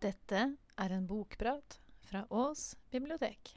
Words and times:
Dette 0.00 0.38
er 0.80 0.94
en 0.96 1.04
bokprat 1.04 1.74
fra 2.08 2.22
Ås 2.32 2.72
bibliotek. 2.88 3.50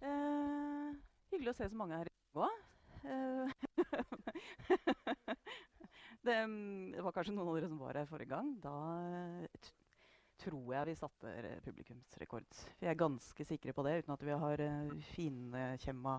Eh, 0.00 0.96
hyggelig 1.28 1.52
å 1.52 1.58
se 1.58 1.68
så 1.68 1.76
mange 1.76 1.92
her 1.98 2.08
i 2.08 2.14
dag 2.14 2.40
òg. 2.46 2.56
det, 6.24 6.38
mm, 6.48 6.96
var 7.04 7.12
kanskje 7.12 7.36
noen 7.36 7.50
av 7.50 7.56
dere 7.58 7.68
som 7.68 7.82
var 7.82 7.98
her 8.00 8.08
forrige 8.08 8.32
gang. 8.32 8.48
Da 8.64 8.72
eh, 9.04 9.44
tror 10.40 10.72
jeg 10.78 10.88
vi 10.88 10.96
satte 11.02 11.28
publikumsrekord. 11.66 12.48
Vi 12.80 12.88
er 12.88 12.96
ganske 12.96 13.44
sikre 13.50 13.76
på 13.76 13.84
det, 13.84 14.00
uten 14.00 14.16
at 14.16 14.24
vi 14.24 14.40
har 14.40 14.56
uh, 14.70 14.96
finkjemma 15.10 16.14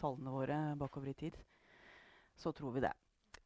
tallene 0.00 0.34
våre 0.34 0.58
bakover 0.80 1.08
i 1.14 1.18
tid. 1.22 1.38
Så 2.34 2.50
tror 2.50 2.74
vi 2.74 2.82
det. 2.82 2.94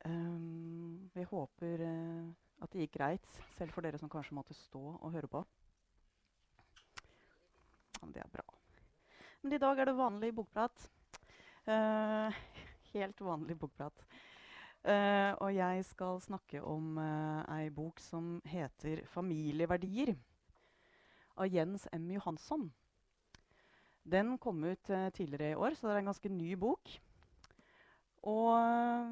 Um, 0.04 1.10
vi 1.12 1.22
håper 1.28 1.80
eh, 1.80 2.28
at 2.64 2.72
det 2.74 2.86
gikk 2.86 2.98
greit, 2.98 3.38
selv 3.58 3.74
for 3.74 3.84
dere 3.84 4.00
som 4.00 4.10
kanskje 4.10 4.36
måtte 4.36 4.56
stå 4.56 4.82
og 4.96 5.12
høre 5.14 5.30
på. 5.30 5.44
Ja, 8.00 8.10
det 8.12 8.24
er 8.24 8.30
bra. 8.32 8.44
Men 9.44 9.56
i 9.56 9.60
dag 9.60 9.78
er 9.78 9.90
det 9.90 9.96
vanlig 9.98 10.32
bokprat. 10.36 10.86
Uh, 11.68 12.32
helt 12.94 13.20
vanlig 13.24 13.58
bokprat. 13.60 14.04
Uh, 14.84 15.32
og 15.40 15.50
jeg 15.56 15.84
skal 15.88 16.20
snakke 16.20 16.60
om 16.60 16.98
uh, 17.00 17.40
ei 17.56 17.70
bok 17.72 18.00
som 18.00 18.40
heter 18.44 19.06
'Familieverdier' 19.08 20.16
av 21.36 21.48
Jens 21.48 21.88
M. 21.92 22.10
Johansson. 22.10 22.72
Den 24.04 24.38
kom 24.38 24.64
ut 24.64 24.90
uh, 24.90 25.08
tidligere 25.08 25.50
i 25.50 25.54
år, 25.54 25.74
så 25.74 25.88
det 25.88 25.94
er 25.94 25.98
en 25.98 26.12
ganske 26.12 26.28
ny 26.28 26.52
bok. 26.54 27.00
Og 28.24 28.50
eh, 28.56 29.08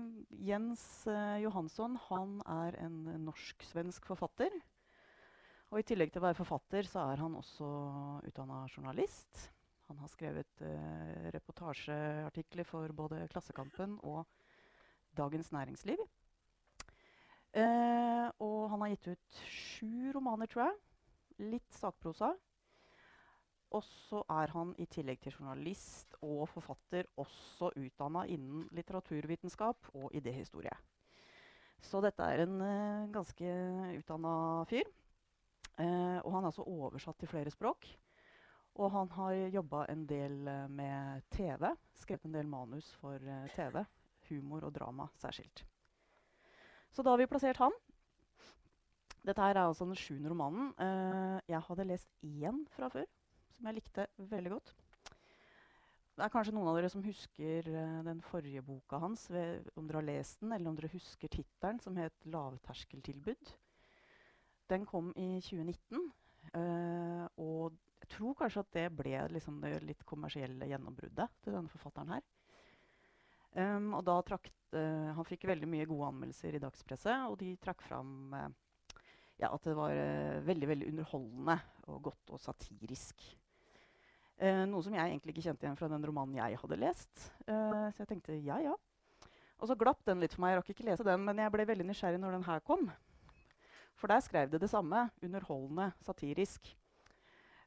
Jens 0.48 0.82
eh, 1.10 1.42
Johansson 1.44 1.98
han 2.08 2.38
er 2.48 2.78
en 2.80 3.02
norsk-svensk 3.26 4.06
forfatter. 4.08 4.54
Og 5.72 5.80
i 5.80 5.86
tillegg 5.88 6.12
til 6.12 6.20
å 6.20 6.26
være 6.26 6.36
forfatter, 6.36 6.88
så 6.88 7.06
er 7.12 7.20
han 7.20 7.36
også 7.36 7.68
utdanna 8.28 8.64
journalist. 8.72 9.46
Han 9.88 10.00
har 10.00 10.10
skrevet 10.12 10.64
eh, 10.64 11.28
reportasjeartikler 11.34 12.68
for 12.68 12.92
både 12.96 13.26
Klassekampen 13.32 13.98
og 14.08 14.24
Dagens 15.16 15.52
Næringsliv. 15.52 16.00
Eh, 17.52 18.28
og 18.40 18.70
han 18.72 18.84
har 18.84 18.94
gitt 18.94 19.10
ut 19.12 19.42
sju 19.52 20.12
romaner, 20.16 20.48
tror 20.48 20.70
jeg. 20.70 20.80
Litt 21.52 21.76
sakprosa. 21.76 22.32
Og 23.72 23.84
så 23.86 24.20
er 24.28 24.52
han 24.52 24.74
i 24.80 24.86
tillegg 24.90 25.22
til 25.22 25.32
journalist 25.38 26.16
og 26.20 26.44
forfatter 26.52 27.08
også 27.20 27.70
utdanna 27.80 28.26
innen 28.28 28.66
litteraturvitenskap 28.76 29.88
og 29.96 30.12
idéhistorie. 30.16 30.74
Så 31.82 32.02
dette 32.04 32.26
er 32.28 32.44
en 32.44 32.58
uh, 32.60 33.10
ganske 33.12 33.54
utdanna 33.98 34.34
fyr. 34.70 34.88
Uh, 35.78 36.20
og 36.20 36.34
han 36.34 36.44
er 36.44 36.50
altså 36.50 36.66
oversatt 36.68 37.18
til 37.22 37.30
flere 37.32 37.52
språk. 37.54 37.88
Og 38.76 38.92
han 38.92 39.08
har 39.16 39.38
jobba 39.56 39.86
en 39.92 40.04
del 40.08 40.36
uh, 40.46 40.68
med 40.70 41.24
TV. 41.32 41.72
Skrevet 41.96 42.28
en 42.28 42.36
del 42.36 42.52
manus 42.52 42.92
for 43.00 43.18
TV. 43.56 43.82
Humor 44.28 44.68
og 44.68 44.76
drama 44.76 45.08
særskilt. 45.18 45.64
Så 46.92 47.02
da 47.02 47.14
har 47.14 47.18
vi 47.20 47.26
plassert 47.26 47.60
han. 47.60 47.72
Dette 49.24 49.40
her 49.40 49.56
er 49.56 49.64
altså 49.64 49.86
den 49.88 49.96
sjuende 49.96 50.30
romanen. 50.32 50.72
Jeg 51.48 51.60
hadde 51.66 51.86
lest 51.86 52.08
én 52.26 52.64
fra 52.74 52.88
før, 52.90 53.06
som 53.62 53.70
jeg 53.70 53.78
likte 53.78 54.08
veldig 54.26 54.50
godt. 54.56 54.72
Det 56.12 56.24
er 56.26 56.32
kanskje 56.34 56.52
noen 56.56 56.68
av 56.68 56.76
dere 56.76 56.90
som 56.92 57.04
husker 57.06 57.68
uh, 57.70 58.00
den 58.04 58.18
forrige 58.26 58.64
boka 58.66 58.98
hans, 59.00 59.28
ved, 59.30 59.70
om 59.78 59.86
dere 59.86 60.00
har 60.00 60.08
lest 60.08 60.42
den, 60.42 60.50
eller 60.52 60.72
om 60.72 60.76
dere 60.76 60.90
husker 60.92 61.30
tittelen, 61.30 61.78
som 61.80 61.96
het 61.96 62.26
'Lavterskeltilbud'. 62.26 63.54
Den 64.68 64.84
kom 64.86 65.12
i 65.16 65.38
2019. 65.40 66.10
uh, 66.58 67.26
og 67.38 67.78
jeg 68.02 68.08
tror 68.10 68.34
kanskje 68.34 68.60
at 68.60 68.72
det 68.74 68.88
ble 68.98 69.14
liksom 69.30 69.60
det 69.62 69.76
litt 69.86 70.02
kommersielle 70.04 70.66
gjennombruddet 70.66 71.30
til 71.44 71.54
denne 71.54 71.70
forfatteren 71.70 72.16
her. 72.16 72.24
Um, 73.54 73.92
og 73.94 74.02
da 74.04 74.16
trakk, 74.26 74.48
uh, 74.74 75.14
Han 75.14 75.28
fikk 75.28 75.46
veldig 75.46 75.68
mye 75.68 75.86
gode 75.86 76.08
anmeldelser 76.10 76.56
i 76.56 76.62
dagspresset, 76.62 77.30
og 77.30 77.38
de 77.38 77.54
trakk 77.62 77.82
fram 77.84 78.34
eh, 78.34 78.48
ja, 79.42 79.50
at 79.50 79.64
det 79.66 79.74
var 79.76 79.94
eh, 79.96 80.40
veldig 80.46 80.68
veldig 80.70 80.88
underholdende 80.92 81.56
og 81.90 82.02
godt 82.10 82.34
og 82.34 82.40
satirisk. 82.40 83.24
Eh, 84.42 84.64
noe 84.66 84.82
som 84.82 84.94
jeg 84.96 85.06
egentlig 85.06 85.36
ikke 85.36 85.44
kjente 85.44 85.66
igjen 85.68 85.78
fra 85.78 85.88
den 85.92 86.02
romanen 86.08 86.40
jeg 86.40 86.58
hadde 86.58 86.78
lest. 86.80 87.28
Eh, 87.46 87.86
så 87.94 88.02
jeg 88.02 88.10
tenkte 88.10 88.34
ja, 88.42 88.58
ja. 88.64 88.74
Og 89.62 89.68
så 89.70 89.76
glapp 89.78 90.00
den 90.08 90.18
litt 90.18 90.34
for 90.34 90.42
meg. 90.42 90.56
Jeg 90.56 90.58
rakk 90.58 90.70
ikke 90.74 90.86
lese 90.88 91.06
den, 91.06 91.22
men 91.22 91.38
jeg 91.38 91.52
ble 91.54 91.66
veldig 91.68 91.86
nysgjerrig 91.86 92.18
når 92.18 92.34
den 92.34 92.46
her 92.48 92.64
kom. 92.66 92.88
For 93.94 94.10
der 94.10 94.24
skrev 94.24 94.50
det 94.50 94.58
det 94.64 94.70
samme. 94.72 95.04
Underholdende, 95.22 95.92
satirisk. 96.02 96.72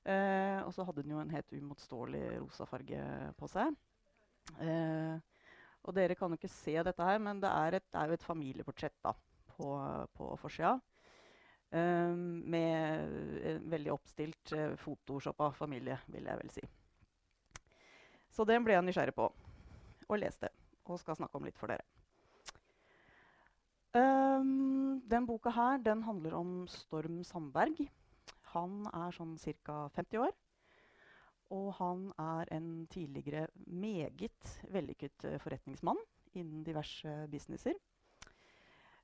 Eh, 0.03 0.59
og 0.65 0.73
så 0.75 0.83
hadde 0.83 1.05
den 1.05 1.15
jo 1.15 1.21
en 1.21 1.31
helt 1.31 1.55
uimotståelig 1.55 2.25
rosa 2.41 2.67
farge 2.67 3.05
på 3.39 3.49
seg. 3.49 3.71
Eh, 4.59 5.15
og 5.85 5.95
dere 5.95 6.17
kan 6.19 6.33
jo 6.33 6.37
ikke 6.41 6.51
se 6.51 6.75
dette 6.75 7.07
her, 7.07 7.21
men 7.23 7.39
det 7.39 7.49
er, 7.53 7.79
et, 7.79 7.87
det 7.87 8.01
er 8.01 8.11
jo 8.11 8.19
et 8.19 8.27
familieportrett 8.27 8.97
da, 9.05 9.15
på, 9.55 9.71
på 10.17 10.29
forsida. 10.43 10.75
Um, 11.75 12.39
med 12.47 13.01
en 13.43 13.65
veldig 13.67 13.91
oppstilt 13.91 14.53
uh, 14.55 14.77
photoshoppa 14.79 15.49
familie, 15.57 15.97
vil 16.07 16.29
jeg 16.29 16.39
vel 16.39 16.53
si. 16.53 16.61
Så 18.31 18.45
den 18.47 18.63
ble 18.63 18.77
jeg 18.77 18.85
nysgjerrig 18.85 19.15
på 19.17 19.25
og 20.07 20.21
leste. 20.21 20.51
Og 20.85 21.01
skal 21.01 21.17
snakke 21.17 21.35
om 21.35 21.47
litt 21.47 21.59
for 21.59 21.73
dere. 21.73 21.83
Um, 23.95 25.01
den 25.07 25.27
boka 25.27 25.51
her 25.55 25.81
den 25.83 26.03
handler 26.05 26.37
om 26.37 26.55
Storm 26.71 27.23
Sandberg. 27.27 27.79
Han 28.53 28.83
er 28.93 29.15
sånn 29.15 29.35
ca. 29.65 29.89
50 29.95 30.23
år. 30.23 30.35
Og 31.55 31.73
han 31.79 32.07
er 32.19 32.49
en 32.55 32.69
tidligere 32.91 33.47
meget 33.67 34.55
vellykket 34.73 35.27
eh, 35.29 35.37
forretningsmann 35.43 35.99
innen 36.33 36.63
diverse 36.65 37.27
businesser. 37.31 37.75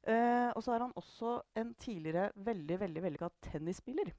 Eh, 0.01 0.50
og 0.56 0.63
så 0.66 0.73
er 0.73 0.81
han 0.81 0.94
også 0.97 1.35
en 1.62 1.75
tidligere 1.78 2.31
veldig 2.34 2.79
veldig 2.81 3.03
vellykka 3.06 3.29
tennisspiller. 3.51 4.09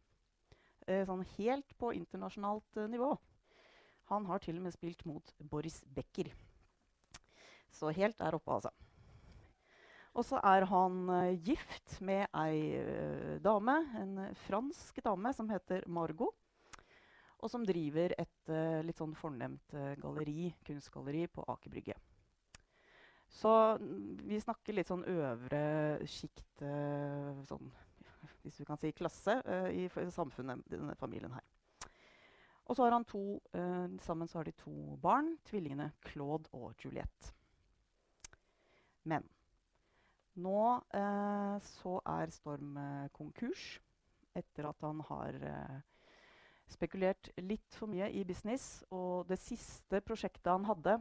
Uh, 0.82 1.04
sånn 1.06 1.22
helt 1.36 1.76
på 1.78 1.92
internasjonalt 1.94 2.78
uh, 2.78 2.88
nivå. 2.90 3.12
Han 4.10 4.26
har 4.26 4.42
til 4.42 4.58
og 4.58 4.64
med 4.64 4.74
spilt 4.74 5.04
mot 5.06 5.28
Boris 5.38 5.80
Becker. 5.86 6.32
Så 7.70 7.92
helt 7.94 8.18
der 8.18 8.34
oppe, 8.34 8.58
altså. 8.58 8.72
Og 10.12 10.26
så 10.28 10.40
er 10.44 10.66
han 10.68 11.06
gift 11.40 11.94
med 12.04 12.26
ei 12.36 13.38
dame, 13.40 13.78
en 13.96 14.18
fransk 14.42 14.98
dame 15.06 15.32
som 15.32 15.48
heter 15.48 15.86
Margot. 15.88 16.34
Og 17.40 17.48
som 17.48 17.64
driver 17.64 18.12
et 18.20 18.52
litt 18.84 19.00
sånn 19.00 19.16
fornemt 19.16 19.72
galleri, 20.02 20.50
kunstgalleri 20.68 21.24
på 21.32 21.46
Aker 21.48 21.72
Brygge. 21.72 21.96
Så 23.32 23.52
vi 24.28 24.40
snakker 24.40 24.76
litt 24.76 24.90
sånn 24.90 25.06
øvre 25.08 25.62
sjikt, 26.10 26.62
eh, 26.62 27.42
sånn, 27.48 27.70
hvis 28.44 28.60
du 28.60 28.66
kan 28.68 28.80
si 28.80 28.92
klasse, 28.92 29.38
eh, 29.46 29.68
i 29.72 29.88
samfunnet, 29.88 30.14
samfunnet, 30.14 30.64
denne 30.68 30.96
familien 31.00 31.32
her. 31.32 31.46
Og 32.68 32.76
så 32.76 32.84
har 32.84 32.92
han 32.94 33.04
to, 33.08 33.40
eh, 33.56 33.88
sammen 34.04 34.28
så 34.28 34.38
har 34.38 34.44
de 34.44 34.52
to 34.52 34.96
barn, 35.02 35.38
tvillingene 35.48 35.92
Claude 36.04 36.48
og 36.52 36.76
Juliette. 36.76 37.32
Men 39.04 39.24
nå 40.40 40.82
eh, 40.94 41.56
så 41.60 41.98
er 42.08 42.30
Storm 42.32 42.76
eh, 42.80 43.08
konkurs 43.12 43.80
etter 44.38 44.68
at 44.68 44.80
han 44.80 45.02
har 45.10 45.36
eh, 45.44 45.80
spekulert 46.72 47.28
litt 47.42 47.76
for 47.76 47.90
mye 47.92 48.08
i 48.16 48.22
business. 48.24 48.84
Og 48.94 49.26
det 49.28 49.40
siste 49.42 50.00
prosjektet 50.00 50.52
han 50.52 50.64
hadde, 50.70 50.96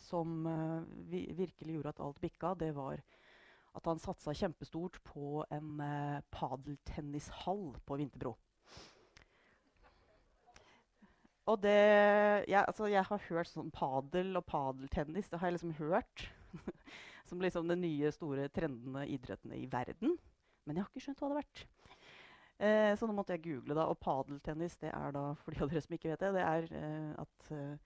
som 0.00 0.46
eh, 0.46 0.82
vi 1.10 1.24
virkelig 1.36 1.76
gjorde 1.76 1.94
at 1.94 2.02
alt 2.04 2.20
bikka, 2.22 2.54
det 2.58 2.72
var 2.76 3.02
at 3.76 3.86
han 3.86 4.00
satsa 4.02 4.34
kjempestort 4.34 4.96
på 5.06 5.44
en 5.54 5.78
uh, 5.78 6.18
padeltennishall 6.34 7.76
på 7.86 7.98
Vinterbro. 8.00 8.32
Og 11.50 11.62
det 11.62 11.76
jeg, 12.50 12.64
altså, 12.64 12.88
jeg 12.90 13.04
har 13.06 13.26
hørt 13.28 13.50
sånn 13.50 13.70
padel 13.74 14.34
og 14.38 14.46
padeltennis. 14.50 15.30
Det 15.30 15.38
har 15.40 15.50
jeg 15.50 15.58
liksom 15.58 15.76
hørt. 15.78 16.26
Som 17.30 17.42
liksom 17.42 17.70
de 17.70 17.76
nye, 17.78 18.10
store 18.10 18.48
trendende 18.50 19.04
idrettene 19.06 19.60
i 19.60 19.68
verden. 19.70 20.16
Men 20.66 20.76
jeg 20.76 20.84
har 20.84 20.90
ikke 20.90 21.04
skjønt 21.04 21.22
hva 21.22 21.28
det 21.30 21.36
har 21.36 21.44
vært. 21.44 21.62
Eh, 22.60 22.92
så 22.98 23.06
nå 23.06 23.14
måtte 23.16 23.36
jeg 23.36 23.44
google, 23.46 23.76
da. 23.78 23.86
Og 23.88 24.00
padeltennis, 24.02 24.76
det 24.82 24.90
er 24.92 25.14
da, 25.16 25.28
for 25.42 25.54
de 25.54 25.62
av 25.64 25.70
dere 25.70 25.84
som 25.84 25.94
ikke 25.96 26.10
vet 26.12 26.24
det, 26.24 26.32
det 26.36 26.46
er 26.46 26.66
eh, 26.80 27.12
at 27.22 27.52
eh, 27.54 27.62
eh, 27.62 27.78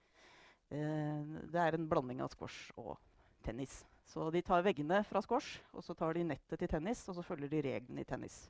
det 0.74 1.60
er 1.60 1.76
en 1.76 1.88
blanding 1.88 2.22
av 2.24 2.32
squash 2.32 2.72
og 2.80 2.96
tennis. 3.44 3.82
Så 4.08 4.28
de 4.34 4.42
tar 4.44 4.64
veggene 4.64 5.00
fra 5.08 5.22
squash, 5.24 5.58
og 5.72 5.84
så 5.84 5.96
tar 5.96 6.16
de 6.16 6.26
nettet 6.28 6.60
til 6.60 6.70
tennis, 6.70 7.02
og 7.08 7.16
så 7.18 7.24
følger 7.24 7.50
de 7.52 7.62
reglene 7.64 8.04
i 8.04 8.08
tennis. 8.08 8.44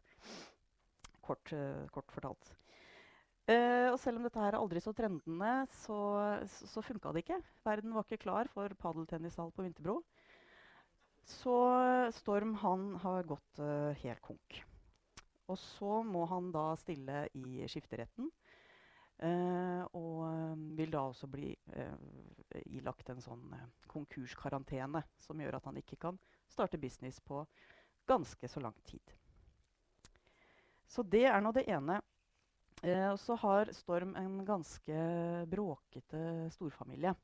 Kort, 1.24 1.52
uh, 1.54 1.86
kort 1.94 2.10
fortalt. 2.12 2.52
Uh, 3.44 3.92
og 3.92 3.98
selv 4.00 4.18
om 4.18 4.26
dette 4.26 4.40
her 4.40 4.54
er 4.54 4.60
aldri 4.60 4.80
så 4.82 4.92
trendende, 4.96 5.52
så, 5.84 5.96
så, 6.48 6.68
så 6.74 6.84
funka 6.84 7.12
det 7.14 7.24
ikke. 7.24 7.40
Verden 7.64 7.94
var 7.96 8.06
ikke 8.06 8.24
klar 8.26 8.50
for 8.52 8.72
padeltennishall 8.80 9.52
på 9.54 9.66
Vinterbro. 9.66 9.98
Så 11.24 11.56
Storm 12.12 12.52
han 12.60 12.94
har 13.00 13.28
gått 13.28 13.60
uh, 13.62 13.92
helt 14.02 14.20
konk. 14.24 14.60
Og 15.48 15.60
så 15.60 16.00
må 16.04 16.24
han 16.28 16.50
da 16.52 16.70
stille 16.80 17.26
i 17.36 17.64
skifteretten. 17.68 18.30
Uh, 19.22 19.84
og 19.94 20.58
vil 20.74 20.90
da 20.90 21.04
også 21.06 21.28
bli 21.30 21.52
uh, 21.76 21.92
ilagt 22.66 23.12
en 23.12 23.22
sånn 23.22 23.44
konkurskarantene 23.88 25.04
som 25.22 25.38
gjør 25.40 25.60
at 25.60 25.68
han 25.70 25.78
ikke 25.78 26.00
kan 26.02 26.18
starte 26.50 26.80
business 26.82 27.20
på 27.22 27.44
ganske 28.10 28.48
så 28.50 28.60
lang 28.60 28.74
tid. 28.84 29.14
Så 30.86 31.02
det 31.02 31.24
er 31.30 31.40
nå 31.42 31.52
det 31.54 31.66
ene. 31.70 32.00
Eh, 32.84 33.16
så 33.16 33.36
har 33.40 33.72
Storm 33.72 34.12
en 34.16 34.42
ganske 34.44 34.96
bråkete 35.50 36.50
storfamilie. 36.52 37.14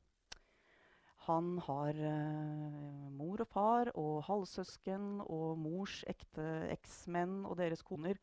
Han 1.27 1.59
har 1.67 1.93
eh, 1.93 3.09
mor 3.13 3.43
og 3.43 3.47
far 3.51 3.91
og 3.93 4.23
halvsøsken 4.25 5.21
og 5.21 5.59
mors 5.61 6.01
ekte 6.09 6.47
eksmenn 6.73 7.43
og 7.45 7.59
deres 7.61 7.85
koner. 7.85 8.17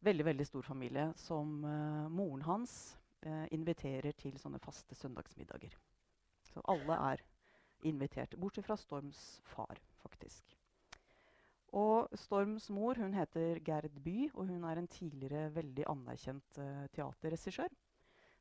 Veldig 0.00 0.24
veldig 0.24 0.46
stor 0.48 0.64
familie 0.64 1.10
som 1.20 1.58
uh, 1.60 2.06
moren 2.08 2.40
hans 2.46 2.72
uh, 3.26 3.44
inviterer 3.52 4.16
til 4.16 4.38
sånne 4.40 4.60
faste 4.64 4.96
søndagsmiddager. 4.96 5.74
Så 6.48 6.62
alle 6.72 6.96
er 7.10 7.22
invitert, 7.84 8.32
bortsett 8.40 8.64
fra 8.64 8.78
Storms 8.80 9.20
far, 9.52 9.76
faktisk. 10.00 10.54
Og 11.76 12.08
Storms 12.16 12.70
mor 12.72 12.96
hun 12.96 13.12
heter 13.14 13.60
Gerd 13.66 14.00
By, 14.00 14.30
og 14.32 14.48
hun 14.48 14.64
er 14.70 14.80
en 14.80 14.88
tidligere 14.88 15.52
veldig 15.58 15.84
anerkjent 15.92 16.62
uh, 16.64 16.88
teaterregissør. 16.96 17.68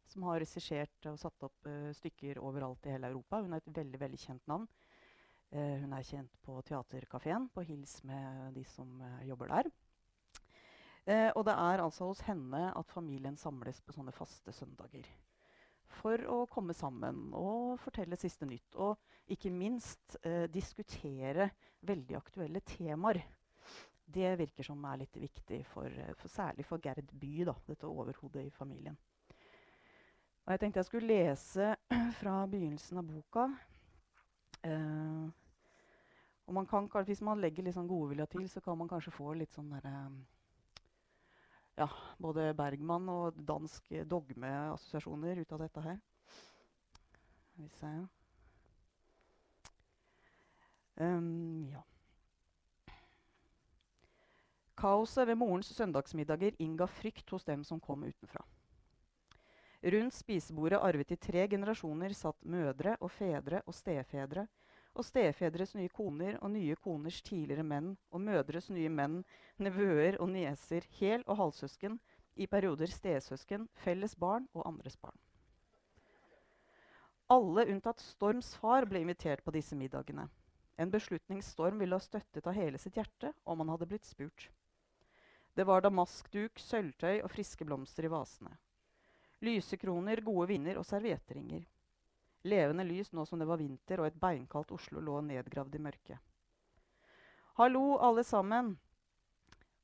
Som 0.09 0.25
har 0.29 0.39
regissert 0.41 1.11
og 1.11 1.19
satt 1.21 1.43
opp 1.45 1.67
stykker 1.93 2.39
overalt 2.41 2.87
i 2.87 2.95
hele 2.95 3.11
Europa. 3.11 3.43
Hun 3.43 3.51
er 3.53 3.61
et 3.61 3.75
veldig 3.75 3.99
veldig 4.01 4.17
kjent 4.17 4.47
navn. 4.49 4.65
Hun 5.53 5.93
er 5.93 6.07
kjent 6.07 6.39
på 6.41 6.55
Teaterkafeen, 6.65 7.45
på 7.53 7.61
Hils 7.67 7.99
med 8.09 8.55
de 8.57 8.63
som 8.65 8.89
jobber 9.27 9.53
der. 9.53 9.69
Og 11.07 11.41
det 11.47 11.53
er 11.55 11.81
altså 11.81 12.09
hos 12.09 12.19
henne 12.27 12.69
at 12.77 12.91
familien 12.91 13.37
samles 13.39 13.79
på 13.81 13.95
sånne 13.95 14.11
faste 14.13 14.53
søndager. 14.53 15.07
For 15.99 16.21
å 16.29 16.43
komme 16.51 16.75
sammen 16.77 17.31
og 17.33 17.79
fortelle 17.81 18.19
siste 18.19 18.45
nytt. 18.45 18.75
Og 18.77 18.99
ikke 19.33 19.49
minst 19.49 20.19
diskutere 20.53 21.49
veldig 21.87 22.17
aktuelle 22.19 22.61
temaer. 22.61 23.23
Det 24.09 24.29
virker 24.39 24.65
som 24.65 24.85
er 24.89 25.03
litt 25.03 25.17
viktig, 25.21 25.59
for, 25.69 25.85
eh, 25.85 26.13
for, 26.17 26.29
særlig 26.33 26.65
for 26.65 26.81
Gerd 26.81 27.11
By, 27.13 27.43
da, 27.45 27.53
dette 27.67 27.85
overhodet 27.85 28.45
i 28.47 28.49
familien. 28.49 28.97
Og 30.45 30.53
jeg 30.53 30.59
tenkte 30.59 30.81
jeg 30.81 30.87
skulle 30.87 31.11
lese 31.11 31.75
fra 32.19 32.39
begynnelsen 32.49 32.97
av 32.97 33.05
boka. 33.05 33.45
Eh, 34.65 35.27
og 36.47 36.53
man 36.57 36.65
kan, 36.65 36.89
Hvis 37.05 37.21
man 37.21 37.39
legger 37.39 37.63
litt 37.63 37.77
sånn 37.77 37.87
godvilja 37.87 38.25
til, 38.25 38.49
så 38.49 38.61
kan 38.61 38.77
man 38.77 38.89
kanskje 38.89 39.13
få 39.13 39.33
litt 39.37 39.53
sånn 39.53 39.69
derre 39.69 40.09
ja, 41.79 41.87
både 42.19 42.51
Bergman 42.57 43.07
og 43.11 43.37
dansk 43.47 43.87
dogmeassosiasjoner 44.09 45.39
ut 45.39 45.53
av 45.55 45.63
dette 45.63 45.83
her. 45.85 45.99
Um, 50.99 51.67
ja. 51.71 51.83
Kaoset 54.79 55.27
ved 55.27 55.35
morens 55.39 55.71
søndagsmiddager 55.75 56.55
innga 56.63 56.87
frykt 56.87 57.31
hos 57.35 57.47
dem 57.47 57.63
som 57.67 57.81
kom 57.83 58.03
utenfra. 58.07 58.45
Rundt 59.79 60.15
spisebordet 60.15 60.79
arvet 60.83 61.11
i 61.15 61.19
tre 61.19 61.45
generasjoner 61.51 62.15
satt 62.15 62.43
mødre 62.43 62.97
og 62.99 63.11
fedre 63.15 63.61
og 63.65 63.75
stefedre, 63.75 64.45
og 64.99 65.07
stefedres 65.07 65.73
nye 65.77 65.91
koner 65.95 66.35
og 66.43 66.51
nye 66.51 66.75
koners 66.83 67.21
tidligere 67.23 67.63
menn, 67.63 67.93
og 68.11 68.21
mødres 68.21 68.69
nye 68.73 68.91
menn, 68.91 69.21
nevøer 69.57 70.19
og 70.19 70.29
nieser, 70.33 70.85
hel- 70.99 71.25
og 71.25 71.39
halvsøsken, 71.39 71.97
i 72.39 72.47
perioder 72.47 72.91
stesøsken, 72.91 73.67
felles 73.83 74.15
barn 74.15 74.47
og 74.53 74.67
andres 74.67 74.95
barn. 74.99 75.17
Alle 77.29 77.67
unntatt 77.69 78.01
Storms 78.01 78.55
far 78.57 78.87
ble 78.89 79.03
invitert 79.03 79.43
på 79.45 79.53
disse 79.53 79.75
middagene. 79.77 80.27
En 80.79 80.91
beslutningsstorm 80.91 81.81
ville 81.81 81.97
ha 81.97 82.01
støttet 82.01 82.47
av 82.47 82.55
hele 82.55 82.79
sitt 82.79 82.95
hjerte 82.95 83.33
om 83.43 83.59
han 83.61 83.69
hadde 83.73 83.87
blitt 83.91 84.07
spurt. 84.07 84.47
Det 85.53 85.65
var 85.67 85.83
damaskduk, 85.83 86.59
sølvtøy 86.63 87.19
og 87.19 87.29
friske 87.33 87.67
blomster 87.67 88.07
i 88.07 88.11
vasene. 88.11 88.55
Lysekroner, 89.43 90.23
gode 90.23 90.47
vinder 90.53 90.79
og 90.79 90.87
servietteringer. 90.87 91.67
Levende 92.47 92.83
lys 92.83 93.11
nå 93.11 93.25
som 93.25 93.39
det 93.39 93.47
var 93.49 93.59
vinter 93.59 93.99
og 93.99 94.07
et 94.07 94.19
beinkaldt 94.19 94.71
Oslo 94.71 95.01
lå 95.03 95.19
nedgravd 95.27 95.75
i 95.75 95.81
mørket. 95.83 96.19
Hallo, 97.59 97.97
alle 97.99 98.23
sammen! 98.23 98.77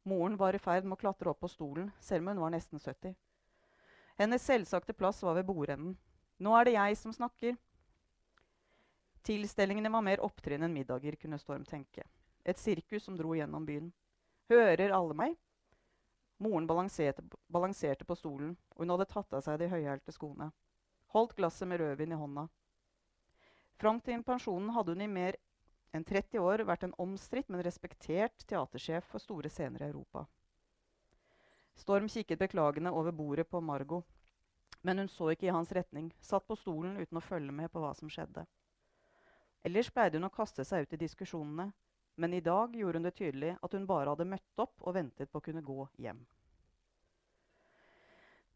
Moren 0.08 0.38
var 0.38 0.56
i 0.56 0.62
ferd 0.62 0.86
med 0.86 0.96
å 0.96 1.02
klatre 1.02 1.32
opp 1.32 1.42
på 1.44 1.50
stolen, 1.52 1.90
selv 2.00 2.24
om 2.24 2.32
hun 2.32 2.44
var 2.46 2.54
nesten 2.54 2.80
70. 2.80 3.16
Hennes 4.16 4.46
selvsagte 4.48 4.94
plass 4.96 5.20
var 5.26 5.36
ved 5.36 5.48
bordenden. 5.50 5.98
Nå 6.40 6.54
er 6.56 6.68
det 6.68 6.76
jeg 6.78 6.98
som 7.00 7.14
snakker. 7.14 7.58
Tilstelningene 9.26 9.92
var 9.92 10.06
mer 10.06 10.22
opptrinn 10.24 10.64
enn 10.64 10.76
middager, 10.76 11.18
kunne 11.20 11.42
Storm 11.42 11.66
tenke. 11.68 12.06
Et 12.46 12.60
sirkus 12.62 13.04
som 13.04 13.18
dro 13.18 13.34
gjennom 13.36 13.66
byen. 13.66 13.90
Hører 14.54 14.94
alle 14.94 15.18
meg? 15.18 15.36
Moren 16.38 16.68
balanserte, 16.70 17.24
balanserte, 17.52 18.06
på 18.06 18.16
stolen, 18.16 18.54
og 18.76 18.84
hun 18.84 18.94
hadde 18.94 19.10
tatt 19.10 19.34
av 19.34 19.44
seg 19.44 19.60
de 19.60 19.72
høyhælte 19.72 20.14
skoene. 20.14 20.52
Holdt 21.16 21.38
glasset 21.38 21.68
med 21.68 21.80
rødvin 21.80 22.12
i 22.12 22.16
hånda. 22.20 22.48
Fram 23.80 24.02
til 24.04 24.24
pensjonen 24.28 24.74
hadde 24.76 24.92
hun 24.92 25.04
i 25.06 25.08
mer 25.08 25.38
enn 25.96 26.04
30 26.04 26.42
år 26.44 26.64
vært 26.68 26.84
en 26.84 26.96
omstridt, 27.00 27.48
men 27.48 27.64
respektert 27.64 28.44
teatersjef 28.50 29.08
for 29.14 29.24
store 29.24 29.52
scener 29.52 29.86
i 29.86 29.88
Europa. 29.94 30.26
Storm 31.80 32.12
kikket 32.12 32.40
beklagende 32.40 32.92
over 32.92 33.16
bordet 33.16 33.48
på 33.48 33.64
Margot. 33.64 34.04
Men 34.84 35.00
hun 35.00 35.08
så 35.08 35.32
ikke 35.32 35.48
i 35.48 35.56
hans 35.56 35.72
retning, 35.72 36.12
satt 36.20 36.48
på 36.48 36.60
stolen 36.60 37.00
uten 37.00 37.18
å 37.18 37.24
følge 37.24 37.56
med 37.56 37.72
på 37.72 37.80
hva 37.80 37.94
som 37.96 38.12
skjedde. 38.12 38.44
Ellers 39.66 39.90
pleide 39.90 40.20
hun 40.20 40.28
å 40.28 40.36
kaste 40.36 40.68
seg 40.68 40.84
ut 40.84 41.00
i 41.00 41.04
diskusjonene, 41.08 41.72
men 42.20 42.36
i 42.36 42.44
dag 42.44 42.76
gjorde 42.76 43.00
hun 43.00 43.08
det 43.08 43.16
tydelig 43.16 43.56
at 43.64 43.74
hun 43.74 43.88
bare 43.88 44.12
hadde 44.12 44.28
møtt 44.36 44.62
opp 44.68 44.84
og 44.84 45.00
ventet 45.00 45.32
på 45.32 45.40
å 45.40 45.48
kunne 45.48 45.64
gå 45.64 45.88
hjem. 45.96 46.26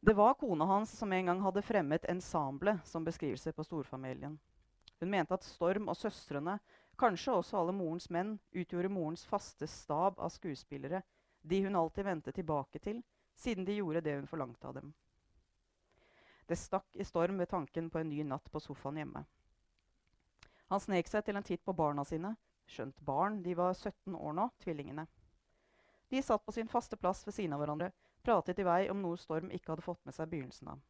Det 0.02 0.14
var 0.14 0.34
kona 0.34 0.66
hans 0.66 0.92
som 0.98 1.14
en 1.14 1.26
gang 1.26 1.42
hadde 1.42 1.62
fremmet 1.62 2.06
'ensemble' 2.06 2.80
som 2.84 3.04
beskrivelse 3.04 3.52
på 3.52 3.64
storfamilien. 3.64 4.40
Hun 5.00 5.10
mente 5.10 5.34
at 5.34 5.44
Storm 5.44 5.90
og 5.90 5.98
søstrene, 5.98 6.60
kanskje 6.98 7.34
også 7.34 7.58
alle 7.60 7.74
morens 7.76 8.10
menn, 8.10 8.40
utgjorde 8.56 8.90
morens 8.90 9.26
faste 9.26 9.68
stab 9.68 10.20
av 10.20 10.30
skuespillere, 10.30 11.02
de 11.42 11.64
hun 11.64 11.76
alltid 11.76 12.04
vendte 12.04 12.32
tilbake 12.32 12.80
til, 12.80 13.04
siden 13.36 13.66
de 13.66 13.76
gjorde 13.76 14.02
det 14.02 14.16
hun 14.16 14.28
forlangte 14.28 14.68
av 14.68 14.74
dem. 14.74 14.94
Det 16.48 16.58
stakk 16.58 16.96
i 16.96 17.04
Storm 17.04 17.38
ved 17.38 17.50
tanken 17.50 17.90
på 17.90 18.00
en 18.00 18.10
ny 18.10 18.24
natt 18.24 18.52
på 18.52 18.60
sofaen 18.60 18.98
hjemme. 18.98 19.26
Han 20.70 20.80
snek 20.80 21.08
seg 21.08 21.26
til 21.26 21.36
en 21.36 21.44
titt 21.44 21.64
på 21.66 21.74
barna 21.74 22.06
sine. 22.06 22.36
Skjønt 22.68 23.00
barn, 23.02 23.44
de 23.44 23.54
var 23.56 23.74
17 23.74 24.16
år 24.16 24.34
nå, 24.34 24.50
tvillingene. 24.64 25.08
De 26.10 26.22
satt 26.22 26.46
på 26.46 26.52
sin 26.52 26.68
faste 26.68 26.98
plass 26.98 27.26
ved 27.28 27.34
siden 27.34 27.54
av 27.54 27.60
hverandre, 27.60 27.92
pratet 28.24 28.60
i 28.60 28.66
vei 28.68 28.82
om 28.92 29.02
noe 29.02 29.18
Storm 29.18 29.52
ikke 29.52 29.74
hadde 29.74 29.86
fått 29.86 30.06
med 30.06 30.16
seg 30.16 30.32
begynnelsen 30.32 30.74
av. 30.74 30.82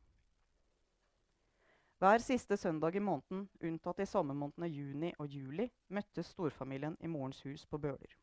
Hver 1.99 2.23
siste 2.23 2.55
søndag 2.57 2.95
i 2.95 3.03
måneden, 3.03 3.49
unntatt 3.59 3.99
i 3.99 4.07
sommermånedene 4.07 4.69
juni 4.71 5.11
og 5.19 5.27
juli, 5.27 5.65
møttes 5.91 6.29
storfamilien 6.31 6.95
i 7.03 7.11
morens 7.11 7.41
hus 7.43 7.65
på 7.67 7.77
Bøler. 7.77 8.13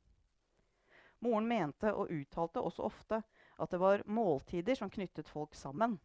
Moren 1.20 1.48
mente 1.48 1.92
og 1.92 2.08
uttalte 2.12 2.62
også 2.64 2.86
ofte 2.88 3.20
at 3.56 3.72
det 3.72 3.80
var 3.80 4.04
måltider 4.08 4.78
som 4.80 4.90
knyttet 4.92 5.28
folk 5.28 5.54
sammen. 5.54 5.98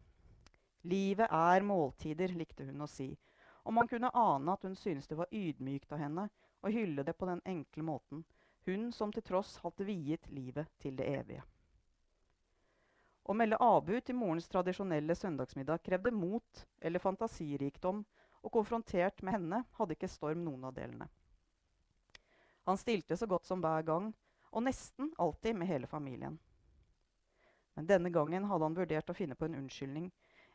Livet 0.83 1.31
er 1.31 1.63
måltider, 1.63 2.35
likte 2.35 2.67
hun 2.67 2.83
å 2.83 2.89
si, 2.91 3.13
og 3.63 3.75
man 3.77 3.87
kunne 3.87 4.11
ane 4.17 4.51
at 4.51 4.67
hun 4.67 4.75
syntes 4.75 5.07
det 5.07 5.19
var 5.19 5.31
ydmykt 5.31 5.91
av 5.93 6.01
henne 6.01 6.27
å 6.61 6.71
hylle 6.73 7.05
det 7.07 7.15
på 7.15 7.29
den 7.29 7.41
enkle 7.45 7.83
måten, 7.87 8.23
hun 8.65 8.91
som 8.91 9.13
til 9.13 9.23
tross 9.25 9.57
hadde 9.63 9.87
viet 9.87 10.27
livet 10.29 10.69
til 10.81 10.99
det 10.99 11.07
evige. 11.07 11.43
Å 13.23 13.35
melde 13.37 13.59
avbud 13.61 14.03
til 14.05 14.17
morens 14.17 14.49
tradisjonelle 14.49 15.15
søndagsmiddag 15.15 15.83
krevde 15.85 16.11
mot 16.11 16.65
eller 16.81 17.03
fantasirikdom, 17.03 18.03
og 18.41 18.53
konfrontert 18.53 19.21
med 19.21 19.35
henne 19.35 19.59
hadde 19.77 19.93
ikke 19.93 20.09
Storm 20.09 20.41
noen 20.45 20.65
av 20.65 20.73
delene. 20.73 21.05
Han 22.65 22.77
stilte 22.77 23.17
så 23.17 23.27
godt 23.29 23.45
som 23.45 23.61
hver 23.61 23.85
gang, 23.85 24.09
og 24.51 24.65
nesten 24.65 25.11
alltid 25.21 25.55
med 25.57 25.69
hele 25.69 25.87
familien. 25.87 26.39
Men 27.77 27.87
denne 27.87 28.09
gangen 28.09 28.45
hadde 28.49 28.67
han 28.67 28.77
vurdert 28.77 29.09
å 29.09 29.15
finne 29.15 29.37
på 29.37 29.47
en 29.47 29.59
unnskyldning 29.61 30.09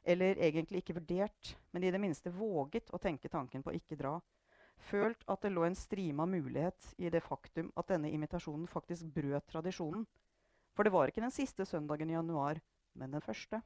eller 0.06 0.38
egentlig 0.38 0.82
ikke 0.82 0.94
vurdert, 1.00 1.56
men 1.74 1.82
i 1.82 1.90
det 1.90 1.98
minste 1.98 2.30
våget 2.30 2.92
å 2.94 3.00
tenke 3.02 3.30
tanken 3.30 3.64
på 3.66 3.74
ikke 3.74 3.98
dra. 3.98 4.14
Følt 4.86 5.24
at 5.26 5.42
det 5.42 5.50
lå 5.50 5.64
en 5.66 5.78
strime 5.78 6.22
av 6.22 6.30
mulighet 6.30 6.92
i 7.02 7.10
det 7.10 7.24
faktum 7.24 7.72
at 7.74 7.88
denne 7.90 8.12
invitasjonen 8.14 8.68
faktisk 8.70 9.08
brøt 9.16 9.48
tradisjonen. 9.50 10.04
For 10.76 10.84
det 10.84 10.92
var 10.92 11.08
ikke 11.08 11.24
den 11.24 11.32
siste 11.32 11.64
søndagen 11.64 12.10
i 12.12 12.16
januar, 12.16 12.60
men 13.00 13.16
den 13.16 13.24
første. 13.24 13.62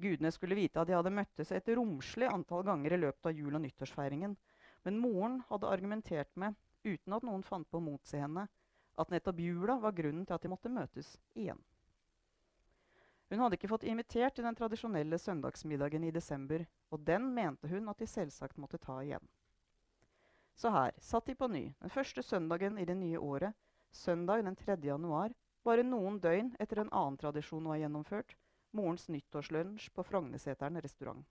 Gudene 0.00 0.32
skulle 0.32 0.56
vite 0.56 0.80
at 0.80 0.88
de 0.88 0.96
hadde 0.96 1.12
møttes 1.12 1.52
et 1.52 1.68
romslig 1.76 2.28
antall 2.28 2.64
ganger 2.68 2.94
i 2.94 3.00
løpet 3.00 3.30
av 3.30 3.36
jul- 3.36 3.56
og 3.56 3.64
nyttårsfeiringen. 3.64 4.36
Men 4.84 5.00
moren 5.00 5.40
hadde 5.48 5.68
argumentert 5.68 6.30
med 6.40 6.56
uten 6.84 7.16
at 7.16 7.24
noen 7.24 7.44
fant 7.44 7.68
på 7.68 7.80
å 7.80 7.84
motsi 7.84 8.20
henne, 8.20 8.46
at 9.00 9.12
nettopp 9.12 9.40
jula 9.40 9.76
var 9.80 9.96
grunnen 9.96 10.24
til 10.28 10.36
at 10.36 10.44
de 10.44 10.52
måtte 10.52 10.72
møtes 10.72 11.14
igjen. 11.36 11.60
Hun 13.30 13.44
hadde 13.44 13.56
ikke 13.56 13.70
fått 13.70 13.84
invitert 13.86 14.34
til 14.34 14.44
den 14.44 14.56
tradisjonelle 14.58 15.18
søndagsmiddagen 15.20 16.04
i 16.08 16.14
desember, 16.14 16.64
og 16.90 17.04
den 17.06 17.28
mente 17.34 17.68
hun 17.70 17.88
at 17.92 18.00
de 18.00 18.08
selvsagt 18.10 18.58
måtte 18.58 18.80
ta 18.82 18.98
igjen. 19.04 19.22
Så 20.58 20.72
her 20.74 20.96
satt 20.98 21.28
de 21.30 21.36
på 21.38 21.48
ny, 21.48 21.68
den 21.80 21.92
første 21.92 22.24
søndagen 22.26 22.80
i 22.80 22.88
det 22.88 22.96
nye 22.98 23.20
året, 23.22 23.54
søndag 23.92 24.42
den 24.44 24.56
3. 24.58 24.76
januar, 24.84 25.30
bare 25.66 25.84
noen 25.86 26.18
døgn 26.22 26.54
etter 26.62 26.82
en 26.82 26.92
annen 26.92 27.18
tradisjon 27.20 27.68
var 27.68 27.80
gjennomført, 27.80 28.36
morens 28.76 29.08
nyttårslunsj 29.12 29.90
på 29.94 30.04
Frogneseteren 30.06 30.80
restaurant. 30.80 31.26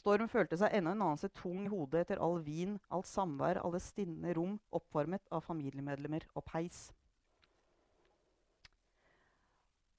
Storm 0.00 0.30
følte 0.32 0.56
seg 0.56 0.72
enda 0.76 0.94
en 0.94 1.02
anelse 1.04 1.28
tung 1.36 1.66
i 1.66 1.72
hodet 1.72 2.04
etter 2.04 2.20
all 2.24 2.38
vin, 2.44 2.78
alt 2.88 3.08
samvær, 3.10 3.60
alle 3.60 3.80
stinne 3.82 4.32
rom 4.36 4.56
oppvarmet 4.72 5.26
av 5.34 5.44
familiemedlemmer 5.44 6.24
og 6.32 6.46
peis. 6.46 6.86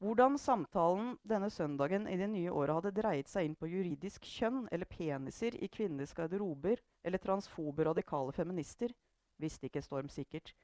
Hvordan 0.01 0.39
samtalen 0.41 1.11
denne 1.29 1.51
søndagen 1.53 2.07
i 2.09 2.15
det 2.17 2.31
nye 2.31 2.50
året 2.50 2.79
hadde 2.79 2.95
dreiet 2.97 3.29
seg 3.29 3.45
inn 3.45 3.57
på 3.59 3.69
juridisk 3.69 4.25
kjønn 4.25 4.63
eller 4.73 4.89
peniser 4.89 5.53
i 5.61 5.69
kvinnenes 5.69 6.15
garderober 6.17 6.81
eller 7.05 7.21
transfobe 7.21 7.85
radikale 7.85 8.33
feminister, 8.33 8.95
visste 9.38 9.69
ikke 9.69 9.83
Storm 9.85 10.09
sikkert. 10.09 10.55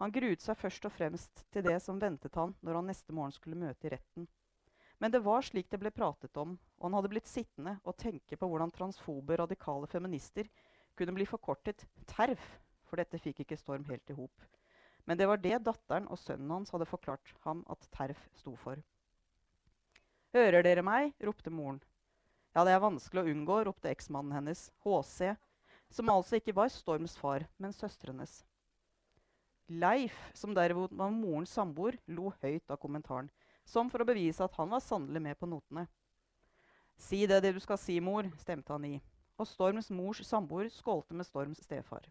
Han 0.00 0.12
gruet 0.14 0.40
seg 0.40 0.56
først 0.56 0.86
og 0.88 0.94
fremst 0.96 1.42
til 1.52 1.64
det 1.66 1.76
som 1.84 1.98
ventet 2.00 2.36
han 2.40 2.54
når 2.64 2.78
han 2.78 2.88
neste 2.88 3.12
morgen 3.12 3.34
skulle 3.36 3.58
møte 3.60 3.86
i 3.86 3.92
retten. 3.92 4.28
Men 5.00 5.12
det 5.12 5.22
var 5.24 5.44
slik 5.44 5.68
det 5.72 5.80
ble 5.80 5.92
pratet 5.92 6.36
om, 6.40 6.54
og 6.78 6.86
han 6.86 6.96
hadde 6.96 7.10
blitt 7.12 7.28
sittende 7.28 7.78
og 7.84 7.96
tenke 8.00 8.36
på 8.36 8.48
hvordan 8.48 8.72
transfobe 8.72 9.36
radikale 9.40 9.88
feminister 9.88 10.48
kunne 10.96 11.14
bli 11.16 11.28
forkortet 11.28 11.86
TERF, 12.08 12.42
for 12.88 13.00
dette 13.00 13.20
fikk 13.20 13.44
ikke 13.44 13.56
Storm 13.60 13.84
helt 13.88 14.12
i 14.12 14.16
hop. 14.16 14.48
Men 15.08 15.20
det 15.20 15.28
var 15.28 15.40
det 15.40 15.62
datteren 15.64 16.08
og 16.12 16.20
sønnen 16.20 16.52
hans 16.52 16.72
hadde 16.74 16.88
forklart 16.88 17.32
ham 17.46 17.62
at 17.72 17.88
TERF 17.96 18.26
sto 18.36 18.56
for. 18.60 18.80
Hører 20.36 20.62
dere 20.64 20.84
meg? 20.86 21.14
ropte 21.24 21.50
moren. 21.52 21.80
Ja, 22.54 22.64
det 22.66 22.74
er 22.74 22.82
vanskelig 22.82 23.24
å 23.24 23.32
unngå, 23.32 23.62
ropte 23.66 23.90
eksmannen 23.92 24.34
hennes, 24.36 24.68
HC, 24.84 25.34
som 25.90 26.12
altså 26.12 26.38
ikke 26.38 26.54
var 26.56 26.70
Storms 26.72 27.16
far, 27.18 27.46
men 27.58 27.74
søstrenes. 27.74 28.40
Leif, 29.70 30.16
som 30.34 30.50
derimot 30.54 30.90
var 30.98 31.12
morens 31.14 31.52
samboer, 31.54 31.94
lo 32.10 32.32
høyt 32.42 32.72
av 32.74 32.78
kommentaren, 32.82 33.28
som 33.62 33.86
for 33.86 34.02
å 34.02 34.06
bevise 34.08 34.42
at 34.42 34.56
han 34.58 34.72
var 34.72 34.82
sannelig 34.82 35.22
med 35.22 35.38
på 35.38 35.46
notene. 35.46 35.84
Si 36.98 37.20
det, 37.30 37.38
det 37.44 37.52
du 37.54 37.60
skal 37.62 37.78
si, 37.78 38.00
mor, 38.02 38.26
stemte 38.40 38.74
han 38.74 38.88
i, 38.88 38.96
og 39.38 39.46
Storms 39.46 39.92
mors 39.94 40.24
samboer 40.26 40.66
skålte 40.74 41.14
med 41.14 41.28
Storms 41.28 41.62
stefar. 41.62 42.08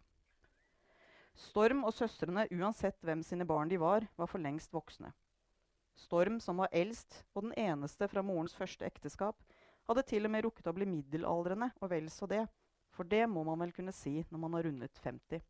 Storm 1.36 1.84
og 1.84 1.92
søstrene, 1.92 2.46
uansett 2.48 2.96
hvem 3.04 3.20
sine 3.22 3.44
barn 3.44 3.68
de 3.68 3.76
var, 3.80 4.08
var 4.16 4.32
for 4.32 4.40
lengst 4.40 4.72
voksne. 4.72 5.12
Storm, 6.00 6.40
som 6.40 6.64
var 6.64 6.72
eldst 6.72 7.22
og 7.34 7.44
den 7.44 7.54
eneste 7.60 8.08
fra 8.08 8.24
morens 8.24 8.56
første 8.56 8.88
ekteskap, 8.88 9.36
hadde 9.84 10.08
til 10.08 10.24
og 10.24 10.32
med 10.32 10.48
rukket 10.48 10.72
å 10.72 10.78
bli 10.80 10.88
middelaldrende, 10.88 11.74
og 11.76 11.92
vel 11.92 12.08
så 12.08 12.24
det. 12.24 12.46
For 12.96 13.04
det 13.04 13.26
må 13.28 13.44
man 13.44 13.60
vel 13.60 13.76
kunne 13.76 13.92
si 13.92 14.22
når 14.30 14.46
man 14.48 14.56
har 14.56 14.70
rundet 14.70 15.04
50. 15.04 15.44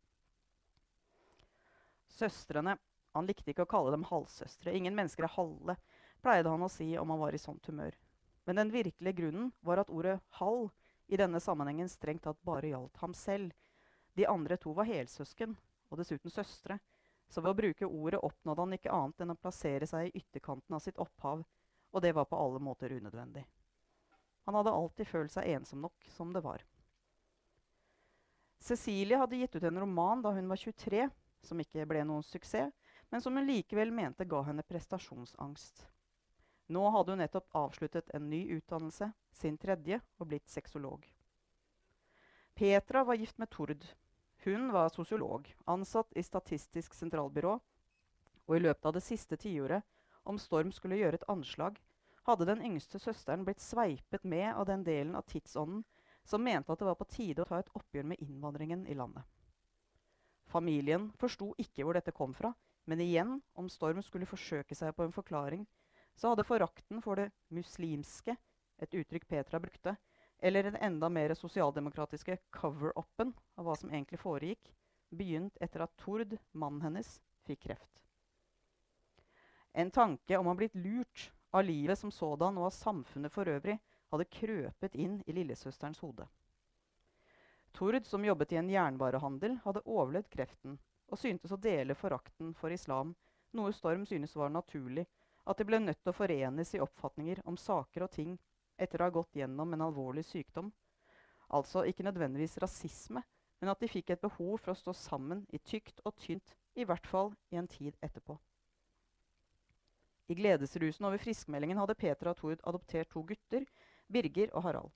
Søstrene 2.11 2.77
Han 3.15 3.27
likte 3.27 3.51
ikke 3.51 3.65
å 3.65 3.71
kalle 3.71 3.91
dem 3.91 4.05
halvsøstre. 4.07 4.71
Ingen 4.71 4.95
mennesker 4.95 5.25
er 5.27 5.33
halve, 5.33 5.75
pleide 6.23 6.51
han 6.51 6.63
å 6.63 6.69
si 6.71 6.93
om 6.99 7.09
han 7.11 7.19
var 7.19 7.35
i 7.35 7.41
sånt 7.41 7.65
humør. 7.67 7.97
Men 8.47 8.55
den 8.55 8.71
virkelige 8.71 9.17
grunnen 9.17 9.49
var 9.59 9.81
at 9.81 9.89
ordet 9.91 10.21
'halv' 10.39 10.71
i 11.11 11.17
denne 11.19 11.41
sammenhengen 11.43 11.89
strengt 11.91 12.23
tatt 12.23 12.39
bare 12.47 12.71
gjaldt 12.71 13.01
ham 13.03 13.13
selv. 13.13 13.51
De 14.15 14.25
andre 14.25 14.57
to 14.57 14.71
var 14.73 14.87
helsøsken, 14.87 15.57
og 15.91 15.99
dessuten 15.99 16.31
søstre, 16.31 16.79
så 17.27 17.41
ved 17.41 17.51
å 17.51 17.59
bruke 17.59 17.87
ordet 17.87 18.23
oppnådde 18.23 18.63
han 18.63 18.75
ikke 18.77 18.95
annet 18.95 19.23
enn 19.23 19.33
å 19.35 19.39
plassere 19.39 19.87
seg 19.87 20.07
i 20.07 20.21
ytterkanten 20.21 20.75
av 20.75 20.83
sitt 20.83 20.99
opphav, 20.99 21.43
og 21.91 22.01
det 22.01 22.13
var 22.15 22.27
på 22.31 22.39
alle 22.39 22.59
måter 22.63 22.95
unødvendig. 22.95 23.43
Han 24.47 24.55
hadde 24.55 24.71
alltid 24.71 25.07
følt 25.07 25.31
seg 25.31 25.51
ensom 25.51 25.83
nok 25.83 26.07
som 26.15 26.31
det 26.33 26.43
var. 26.43 26.63
Cecilie 28.61 29.17
hadde 29.17 29.39
gitt 29.39 29.55
ut 29.55 29.63
en 29.67 29.79
roman 29.83 30.21
da 30.21 30.31
hun 30.35 30.47
var 30.47 30.59
23, 30.59 31.09
som 31.43 31.59
ikke 31.59 31.85
ble 31.89 32.03
noen 32.07 32.25
suksess, 32.25 32.73
men 33.11 33.21
som 33.21 33.35
hun 33.35 33.47
likevel 33.47 33.91
mente 33.91 34.25
ga 34.25 34.41
henne 34.47 34.63
prestasjonsangst. 34.63 35.85
Nå 36.71 36.83
hadde 36.95 37.11
hun 37.11 37.19
nettopp 37.19 37.49
avsluttet 37.57 38.13
en 38.15 38.29
ny 38.29 38.45
utdannelse, 38.55 39.11
sin 39.31 39.57
tredje, 39.59 39.99
og 40.19 40.29
blitt 40.31 40.49
sexolog. 40.49 41.03
Petra 42.55 43.03
var 43.03 43.19
gift 43.19 43.37
med 43.41 43.49
Tord, 43.51 43.83
hun 44.43 44.71
var 44.71 44.89
sosiolog, 44.89 45.55
ansatt 45.65 46.13
i 46.17 46.23
Statistisk 46.23 46.93
sentralbyrå, 46.97 47.57
og 48.47 48.55
i 48.55 48.61
løpet 48.61 48.85
av 48.85 48.95
det 48.95 49.03
siste 49.05 49.37
tiåret, 49.37 49.83
om 50.23 50.39
Storm 50.39 50.71
skulle 50.73 50.97
gjøre 50.97 51.19
et 51.19 51.27
anslag, 51.29 51.77
hadde 52.25 52.47
den 52.49 52.63
yngste 52.65 52.99
søsteren 53.01 53.45
blitt 53.45 53.61
sveipet 53.61 54.23
med 54.23 54.53
av 54.53 54.65
den 54.69 54.83
delen 54.85 55.15
av 55.17 55.25
tidsånden 55.29 55.83
som 56.25 56.43
mente 56.43 56.73
at 56.73 56.79
det 56.79 56.85
var 56.85 56.97
på 56.97 57.09
tide 57.09 57.41
å 57.41 57.49
ta 57.49 57.59
et 57.61 57.71
oppgjør 57.77 58.11
med 58.13 58.21
innvandringen 58.21 58.85
i 58.87 58.97
landet. 58.97 59.25
Familien 60.51 61.09
forsto 61.19 61.53
ikke 61.61 61.85
hvor 61.85 61.95
dette 61.95 62.13
kom 62.15 62.33
fra, 62.35 62.51
men 62.89 63.01
igjen, 63.03 63.37
om 63.55 63.69
Storm 63.71 64.01
skulle 64.03 64.27
forsøke 64.27 64.75
seg 64.75 64.93
på 64.97 65.05
en 65.05 65.15
forklaring, 65.15 65.65
så 66.17 66.31
hadde 66.31 66.45
forakten 66.47 67.01
for 67.03 67.19
det 67.19 67.29
muslimske, 67.53 68.35
et 68.81 68.95
uttrykk 68.97 69.27
Petra 69.29 69.61
brukte, 69.61 69.95
eller 70.41 70.65
den 70.65 70.77
enda 70.81 71.09
mer 71.09 71.33
sosialdemokratiske 71.37 72.37
cover-upen 72.57 73.33
av 73.57 73.67
hva 73.67 73.75
som 73.77 73.91
egentlig 73.93 74.19
foregikk, 74.19 74.71
begynt 75.11 75.57
etter 75.61 75.85
at 75.85 75.93
Tord, 76.01 76.33
mannen 76.51 76.81
hennes, 76.87 77.19
fikk 77.45 77.67
kreft. 77.67 78.01
En 79.71 79.91
tanke 79.93 80.35
om 80.37 80.49
å 80.49 80.55
ha 80.55 80.59
blitt 80.59 80.75
lurt 80.75 81.29
av 81.55 81.63
livet 81.67 81.99
som 81.99 82.11
sådan 82.11 82.57
og 82.59 82.67
av 82.67 82.75
samfunnet 82.75 83.31
for 83.31 83.47
øvrig 83.47 83.77
hadde 84.11 84.27
krøpet 84.33 84.97
inn 84.99 85.21
i 85.27 85.35
lillesøsterens 85.35 86.01
hode. 86.03 86.25
Tord, 87.71 88.05
som 88.05 88.25
jobbet 88.25 88.51
i 88.51 88.59
en 88.59 88.69
jernvarehandel, 88.69 89.57
hadde 89.63 89.83
overlevd 89.85 90.29
kreften 90.33 90.77
og 91.11 91.19
syntes 91.19 91.51
å 91.51 91.59
dele 91.59 91.95
forakten 91.97 92.53
for 92.55 92.71
islam, 92.71 93.11
noe 93.57 93.73
Storm 93.75 94.05
synes 94.07 94.35
var 94.35 94.51
naturlig, 94.53 95.03
at 95.43 95.57
de 95.59 95.65
ble 95.67 95.81
nødt 95.81 95.99
til 95.99 96.13
å 96.13 96.15
forenes 96.15 96.71
i 96.75 96.81
oppfatninger 96.83 97.41
om 97.49 97.57
saker 97.59 98.05
og 98.05 98.13
ting 98.13 98.37
etter 98.79 99.01
å 99.01 99.09
ha 99.09 99.13
gått 99.13 99.35
gjennom 99.41 99.73
en 99.73 99.83
alvorlig 99.87 100.23
sykdom. 100.27 100.69
Altså 101.51 101.83
ikke 101.89 102.05
nødvendigvis 102.07 102.59
rasisme, 102.63 103.23
men 103.59 103.73
at 103.73 103.81
de 103.81 103.89
fikk 103.91 104.13
et 104.13 104.23
behov 104.23 104.55
for 104.61 104.73
å 104.73 104.77
stå 104.77 104.93
sammen 104.95 105.43
i 105.51 105.59
tykt 105.59 105.99
og 106.05 106.15
tynt, 106.21 106.55
i 106.79 106.87
hvert 106.87 107.07
fall 107.07 107.33
i 107.51 107.59
en 107.59 107.67
tid 107.67 107.97
etterpå. 107.99 108.37
I 110.31 110.37
gledesrusen 110.39 111.05
over 111.09 111.19
friskmeldingen 111.19 111.81
hadde 111.81 111.97
Peter 111.99 112.31
og 112.31 112.37
Tord 112.39 112.61
adoptert 112.63 113.11
to 113.11 113.25
gutter, 113.27 113.65
Birger 114.07 114.53
og 114.55 114.63
Harald. 114.63 114.93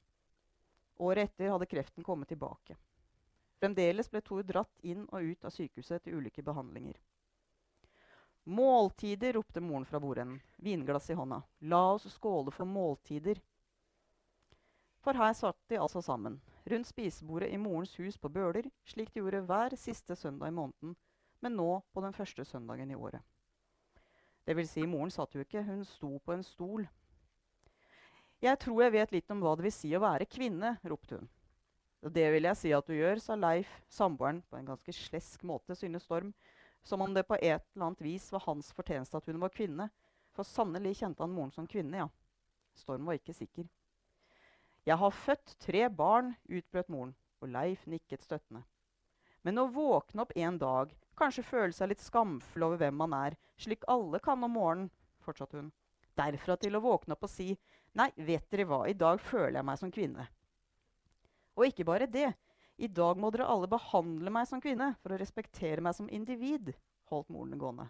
Året 0.96 1.30
etter 1.30 1.50
hadde 1.50 1.66
kreften 1.66 2.04
kommet 2.04 2.28
tilbake. 2.28 2.78
Fremdeles 3.60 4.10
ble 4.12 4.22
Tor 4.22 4.44
dratt 4.44 4.80
inn 4.84 5.04
og 5.10 5.24
ut 5.24 5.46
av 5.46 5.52
sykehuset 5.52 6.04
til 6.04 6.20
ulike 6.20 6.44
behandlinger. 6.44 6.96
Måltider, 8.46 9.34
ropte 9.34 9.62
moren 9.62 9.86
fra 9.90 10.00
bordenden, 10.00 10.42
vinglass 10.62 11.10
i 11.10 11.18
hånda. 11.18 11.42
La 11.60 11.82
oss 11.96 12.06
skåle 12.14 12.52
for 12.54 12.70
måltider. 12.70 13.40
For 15.02 15.18
her 15.18 15.34
satt 15.34 15.58
de 15.70 15.80
altså 15.82 16.02
sammen, 16.02 16.38
rundt 16.66 16.88
spisebordet 16.88 17.50
i 17.54 17.58
morens 17.58 17.96
hus 18.00 18.18
på 18.18 18.30
Bøler, 18.30 18.70
slik 18.86 19.12
de 19.14 19.24
gjorde 19.24 19.42
hver 19.50 19.76
siste 19.78 20.16
søndag 20.16 20.54
i 20.54 20.56
måneden, 20.56 20.96
men 21.42 21.58
nå 21.58 21.82
på 21.94 22.02
den 22.06 22.14
første 22.14 22.46
søndagen 22.46 22.92
i 22.92 22.96
året. 22.98 23.22
Det 24.46 24.54
vil 24.58 24.70
si, 24.70 24.86
moren 24.86 25.14
satt 25.14 25.34
jo 25.34 25.42
ikke, 25.42 25.66
hun 25.66 25.82
sto 25.86 26.18
på 26.22 26.34
en 26.34 26.46
stol. 26.46 26.86
Jeg 28.46 28.60
tror 28.62 28.84
jeg 28.84 28.94
vet 28.94 29.14
litt 29.16 29.32
om 29.34 29.40
hva 29.42 29.56
det 29.58 29.66
vil 29.66 29.74
si 29.74 29.90
å 29.98 30.04
være 30.04 30.28
kvinne, 30.30 30.76
ropte 30.86 31.18
hun. 31.18 31.30
Det 32.14 32.26
vil 32.36 32.46
jeg 32.46 32.58
si 32.60 32.72
at 32.78 32.86
du 32.86 32.94
gjør, 32.94 33.18
sa 33.24 33.34
Leif, 33.40 33.70
samboeren, 33.90 34.44
på 34.46 34.60
en 34.60 34.68
ganske 34.68 34.94
slesk 34.94 35.42
måte, 35.50 35.74
synes 35.74 36.06
Storm, 36.06 36.30
som 36.86 37.02
om 37.02 37.16
det 37.16 37.24
på 37.26 37.40
et 37.40 37.64
eller 37.74 37.88
annet 37.88 38.04
vis 38.06 38.28
var 38.30 38.44
hans 38.46 38.70
fortjeneste 38.78 39.18
at 39.18 39.32
hun 39.32 39.42
var 39.42 39.54
kvinne. 39.54 39.88
For 40.36 40.46
sannelig 40.46 41.00
kjente 41.00 41.24
han 41.26 41.34
moren 41.34 41.54
som 41.56 41.66
kvinne, 41.66 42.04
ja. 42.04 42.10
Storm 42.78 43.08
var 43.10 43.18
ikke 43.18 43.34
sikker. 43.34 43.66
Jeg 44.86 45.00
har 45.02 45.18
født 45.24 45.56
tre 45.66 45.88
barn, 45.90 46.36
utbrøt 46.46 46.92
moren, 46.94 47.16
og 47.42 47.50
Leif 47.50 47.88
nikket 47.90 48.22
støttende. 48.22 48.62
Men 49.42 49.58
å 49.58 49.70
våkne 49.74 50.22
opp 50.22 50.36
en 50.38 50.60
dag, 50.62 50.94
kanskje 51.18 51.48
føle 51.48 51.74
seg 51.74 51.90
litt 51.90 52.04
skamfull 52.04 52.68
over 52.68 52.84
hvem 52.84 53.02
man 53.02 53.18
er, 53.18 53.40
slik 53.58 53.88
alle 53.90 54.22
kan 54.22 54.44
om 54.46 54.54
morgenen, 54.54 54.92
fortsatte 55.26 55.58
hun. 55.58 55.74
Derfra 56.16 56.60
til 56.62 56.78
å 56.78 56.84
våkne 56.86 57.18
opp 57.18 57.26
og 57.26 57.34
si 57.34 57.56
nei, 57.96 58.10
vet 58.16 58.48
dere 58.52 58.66
hva, 58.70 58.84
i 58.88 58.98
dag 58.98 59.22
føler 59.24 59.60
jeg 59.60 59.68
meg 59.68 59.80
som 59.82 59.92
kvinne. 59.94 60.28
Og 61.56 61.70
ikke 61.70 61.88
bare 61.88 62.10
det. 62.12 62.32
I 62.76 62.90
dag 62.92 63.20
må 63.20 63.30
dere 63.32 63.48
alle 63.48 63.70
behandle 63.72 64.32
meg 64.36 64.50
som 64.50 64.60
kvinne 64.64 64.92
for 65.00 65.16
å 65.16 65.20
respektere 65.20 65.84
meg 65.84 65.96
som 65.96 66.10
individ, 66.12 66.74
holdt 67.12 67.32
moren 67.32 67.56
gående. 67.60 67.88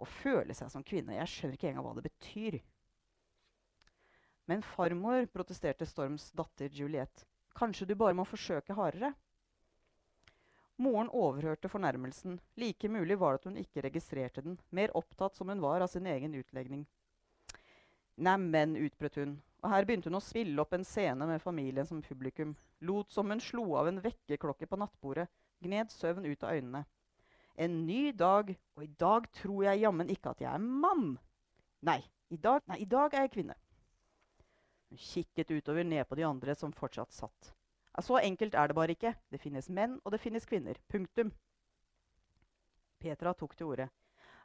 Å 0.00 0.06
føle 0.08 0.56
seg 0.56 0.70
som 0.72 0.84
kvinne, 0.86 1.18
jeg 1.18 1.30
skjønner 1.30 1.58
ikke 1.58 1.68
engang 1.70 1.84
hva 1.86 1.98
det 1.98 2.08
betyr. 2.08 2.56
Men 4.48 4.64
farmor, 4.64 5.28
protesterte 5.32 5.86
Storms 5.88 6.30
datter 6.36 6.72
Juliette, 6.72 7.28
kanskje 7.56 7.88
du 7.88 7.94
bare 7.96 8.16
må 8.16 8.24
forsøke 8.28 8.76
hardere? 8.76 9.12
Moren 10.82 11.12
overhørte 11.14 11.70
fornærmelsen. 11.70 12.40
Like 12.58 12.88
mulig 12.90 13.16
var 13.20 13.36
det 13.36 13.40
at 13.42 13.48
hun 13.48 13.60
ikke 13.60 13.84
registrerte 13.84 14.42
den, 14.42 14.58
mer 14.74 14.90
opptatt 14.98 15.36
som 15.36 15.52
hun 15.52 15.62
var 15.62 15.84
av 15.84 15.92
sin 15.92 16.08
egen 16.10 16.34
utlegning. 16.34 16.82
Neimen, 18.16 18.76
utbrøt 18.78 19.16
hun, 19.18 19.38
og 19.64 19.70
her 19.72 19.86
begynte 19.86 20.10
hun 20.10 20.20
å 20.20 20.22
spille 20.22 20.60
opp 20.62 20.74
en 20.76 20.84
scene 20.86 21.26
med 21.26 21.42
familien 21.42 21.86
som 21.88 22.02
publikum. 22.04 22.52
Lot 22.86 23.10
som 23.10 23.30
hun 23.32 23.40
slo 23.42 23.64
av 23.80 23.88
en 23.90 24.02
vekkerklokke 24.04 24.68
på 24.70 24.78
nattbordet, 24.78 25.26
gned 25.64 25.90
søvn 25.90 26.28
ut 26.28 26.44
av 26.44 26.54
øynene. 26.54 26.84
En 27.56 27.80
ny 27.86 28.12
dag, 28.12 28.52
og 28.76 28.84
i 28.84 28.90
dag 29.00 29.26
tror 29.34 29.64
jeg 29.66 29.82
jammen 29.82 30.10
ikke 30.10 30.34
at 30.34 30.42
jeg 30.42 30.50
er 30.50 30.62
mann. 30.62 31.16
Nei, 31.86 32.00
i 32.30 32.38
dag, 32.38 32.62
nei, 32.70 32.80
i 32.82 32.88
dag 32.90 33.14
er 33.14 33.26
jeg 33.26 33.34
kvinne. 33.38 33.56
Hun 34.90 35.00
kikket 35.00 35.50
utover 35.54 35.86
ned 35.86 36.06
på 36.06 36.18
de 36.18 36.26
andre 36.26 36.54
som 36.58 36.74
fortsatt 36.74 37.14
satt. 37.14 37.52
Så 38.02 38.18
enkelt 38.18 38.54
er 38.58 38.70
det 38.70 38.76
bare 38.78 38.94
ikke. 38.94 39.14
Det 39.30 39.40
finnes 39.42 39.70
menn, 39.70 40.00
og 40.02 40.14
det 40.14 40.22
finnes 40.22 40.46
kvinner. 40.46 40.78
Punktum. 40.90 41.30
Petra 43.02 43.34
tok 43.38 43.54
til 43.54 43.70
orde. 43.70 43.88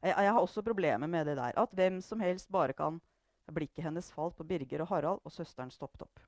Jeg, 0.02 0.14
jeg 0.14 0.34
har 0.34 0.42
også 0.42 0.64
problemer 0.66 1.10
med 1.10 1.26
det 1.26 1.38
der. 1.38 1.58
At 1.58 1.74
hvem 1.74 1.98
som 2.06 2.22
helst 2.22 2.52
bare 2.54 2.78
kan 2.78 3.02
Blikket 3.52 3.84
hennes 3.86 4.12
falt 4.12 4.38
på 4.38 4.46
Birger 4.48 4.84
og 4.86 4.92
Harald, 4.94 5.22
og 5.26 5.34
søsteren 5.34 5.72
stoppet 5.74 6.06
opp. 6.06 6.22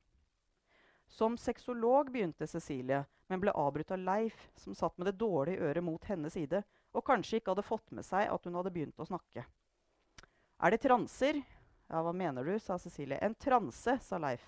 Som 1.11 1.37
sexolog 1.37 2.11
begynte 2.11 2.47
Cecilie, 2.47 3.03
men 3.27 3.41
ble 3.43 3.51
avbrutt 3.51 3.91
av 3.91 3.99
Leif, 3.99 4.47
som 4.55 4.75
satt 4.75 4.97
med 4.97 5.09
det 5.09 5.19
dårlige 5.19 5.59
øret 5.67 5.83
mot 5.83 6.05
hennes 6.07 6.33
side, 6.33 6.63
og 6.95 7.05
kanskje 7.07 7.39
ikke 7.39 7.51
hadde 7.51 7.67
fått 7.67 7.91
med 7.95 8.07
seg 8.07 8.31
at 8.31 8.47
hun 8.47 8.55
hadde 8.59 8.71
begynt 8.71 8.99
å 8.99 9.07
snakke. 9.07 9.43
Er 10.61 10.71
det 10.71 10.81
transer? 10.83 11.41
Ja, 11.91 12.01
hva 12.05 12.13
mener 12.15 12.47
du? 12.47 12.53
sa 12.59 12.77
Cecilie. 12.79 13.19
En 13.19 13.35
transe, 13.35 13.97
sa 13.99 14.19
Leif. 14.21 14.43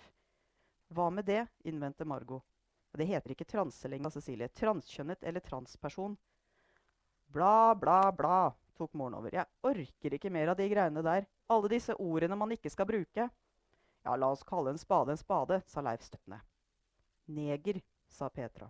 Hva 0.94 1.10
med 1.12 1.26
det? 1.28 1.46
innvendte 1.68 2.06
Margot. 2.08 2.44
Det 2.94 3.08
heter 3.10 3.34
ikke 3.34 3.50
transe 3.50 3.90
lenger, 3.90 4.14
sa 4.14 4.22
Cecilie. 4.22 4.48
Transkjønnet 4.54 5.24
eller 5.26 5.44
transperson. 5.44 6.16
Bla, 7.34 7.74
bla, 7.76 8.12
bla, 8.14 8.54
tok 8.78 8.94
moren 8.94 9.18
over. 9.18 9.34
Jeg 9.34 9.50
orker 9.66 10.14
ikke 10.14 10.32
mer 10.32 10.54
av 10.54 10.60
de 10.60 10.68
greiene 10.70 11.02
der. 11.04 11.26
Alle 11.52 11.72
disse 11.72 11.96
ordene 12.00 12.38
man 12.40 12.54
ikke 12.56 12.72
skal 12.72 12.88
bruke. 12.88 13.28
Ja, 14.04 14.16
la 14.16 14.30
oss 14.32 14.44
kalle 14.44 14.74
en 14.74 14.80
spade 14.80 15.12
en 15.12 15.20
spade, 15.20 15.62
sa 15.68 15.82
Leif 15.82 16.04
støttende. 16.04 16.40
Neger, 17.26 17.82
sa 18.10 18.30
Petra. 18.30 18.70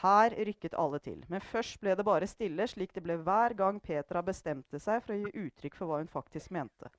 Her 0.00 0.34
rykket 0.44 0.74
alle 0.74 0.98
til, 1.00 1.22
men 1.30 1.40
først 1.40 1.78
ble 1.80 1.94
det 1.96 2.04
bare 2.04 2.26
stille, 2.28 2.66
slik 2.68 2.92
det 2.92 3.04
ble 3.04 3.16
hver 3.22 3.54
gang 3.56 3.78
Petra 3.80 4.22
bestemte 4.24 4.80
seg 4.82 5.02
for 5.04 5.14
å 5.14 5.18
gi 5.20 5.46
uttrykk 5.46 5.76
for 5.78 5.88
hva 5.88 6.00
hun 6.02 6.10
faktisk 6.10 6.50
mente. 6.52 6.90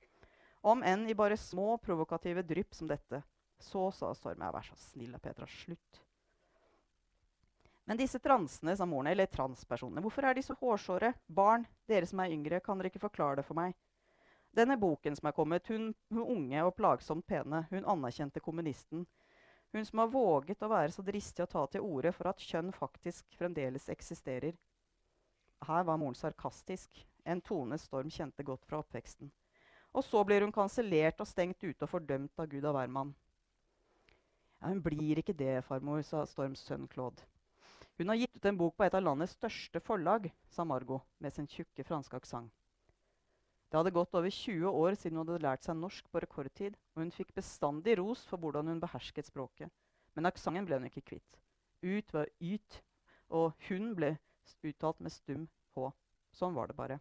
Om 0.66 0.82
enn 0.82 1.06
i 1.06 1.14
bare 1.14 1.36
små, 1.38 1.76
provokative 1.78 2.42
drypp 2.42 2.74
som 2.74 2.88
dette. 2.90 3.22
Så 3.58 3.90
sa 3.94 4.12
Storm. 4.14 4.42
Vær 4.42 4.66
så 4.66 4.76
snill 4.78 5.12
da, 5.14 5.20
Petra. 5.22 5.46
Slutt. 5.46 6.02
Men 7.88 7.98
disse 7.98 8.20
transene, 8.20 8.74
sa 8.76 8.86
moren, 8.86 9.10
eller 9.12 9.30
transpersonene, 9.32 10.02
hvorfor 10.04 10.26
er 10.28 10.36
de 10.36 10.42
så 10.44 10.56
hårsåre? 10.60 11.12
Barn, 11.26 11.64
dere 11.88 12.06
som 12.06 12.20
er 12.20 12.34
yngre, 12.34 12.60
kan 12.60 12.78
dere 12.78 12.92
ikke 12.92 13.06
forklare 13.06 13.40
det 13.40 13.46
for 13.48 13.56
meg? 13.58 13.76
Denne 14.56 14.76
boken 14.80 15.16
som 15.16 15.28
er 15.28 15.36
kommet, 15.36 15.68
hun, 15.68 15.92
hun 16.10 16.24
unge 16.36 16.62
og 16.64 16.74
plagsomt 16.76 17.26
pene, 17.28 17.64
hun 17.70 17.84
anerkjente 17.84 18.40
kommunisten, 18.40 19.06
hun 19.72 19.84
som 19.84 20.00
har 20.02 20.12
våget 20.12 20.62
å 20.64 20.70
være 20.72 20.92
så 20.94 21.04
dristig 21.04 21.44
å 21.44 21.50
ta 21.50 21.66
til 21.68 21.84
orde 21.84 22.12
for 22.16 22.30
at 22.30 22.40
kjønn 22.40 22.72
faktisk 22.72 23.36
fremdeles 23.36 23.88
eksisterer. 23.92 24.56
Her 25.68 25.84
var 25.84 25.98
moren 26.00 26.16
sarkastisk, 26.16 27.04
en 27.28 27.42
tone 27.44 27.76
Storm 27.78 28.10
kjente 28.10 28.46
godt 28.46 28.64
fra 28.64 28.80
oppveksten. 28.80 29.30
Og 29.92 30.04
så 30.04 30.22
blir 30.24 30.44
hun 30.44 30.54
kansellert 30.54 31.20
og 31.20 31.28
stengt 31.28 31.64
ute 31.64 31.84
og 31.84 31.90
fordømt 31.90 32.40
av 32.40 32.48
Gud 32.48 32.64
og 32.64 32.76
hvermann. 32.76 33.14
Ja, 34.58 34.70
hun 34.72 34.82
blir 34.82 35.20
ikke 35.20 35.36
det, 35.36 35.60
farmor, 35.68 36.02
sa 36.02 36.24
Storms 36.26 36.64
sønn 36.66 36.88
Claude. 36.90 37.22
Hun 37.98 38.10
har 38.10 38.18
gitt 38.20 38.36
ut 38.36 38.46
en 38.46 38.58
bok 38.58 38.76
på 38.78 38.86
et 38.86 38.94
av 38.94 39.02
landets 39.02 39.36
største 39.36 39.80
forlag, 39.82 40.30
sa 40.50 40.64
Margot 40.64 41.04
med 41.18 41.34
sin 41.34 41.48
tjukke 41.50 41.86
franske 41.86 42.18
aksent. 42.18 42.57
Det 43.68 43.76
hadde 43.76 43.92
gått 43.92 44.14
over 44.16 44.32
20 44.32 44.70
år 44.70 44.96
siden 44.96 45.18
hun 45.18 45.26
hadde 45.26 45.44
lært 45.44 45.66
seg 45.66 45.76
norsk 45.76 46.06
på 46.08 46.22
rekordtid, 46.24 46.76
og 46.96 47.02
hun 47.02 47.12
fikk 47.12 47.34
bestandig 47.36 47.98
ros 48.00 48.22
for 48.28 48.40
hvordan 48.40 48.70
hun 48.72 48.80
behersket 48.80 49.28
språket. 49.28 49.68
Men 50.16 50.28
aksenten 50.30 50.64
ble 50.68 50.78
hun 50.78 50.88
ikke 50.88 51.04
kvitt. 51.12 51.40
Ut 51.84 52.14
var 52.16 52.30
yt, 52.40 52.80
og 53.28 53.52
hun 53.68 53.92
ble 53.98 54.14
uttalt 54.64 55.04
med 55.04 55.12
stum 55.12 55.44
H. 55.76 55.90
Sånn 56.32 56.56
var 56.56 56.70
det 56.70 56.78
bare. 56.78 56.98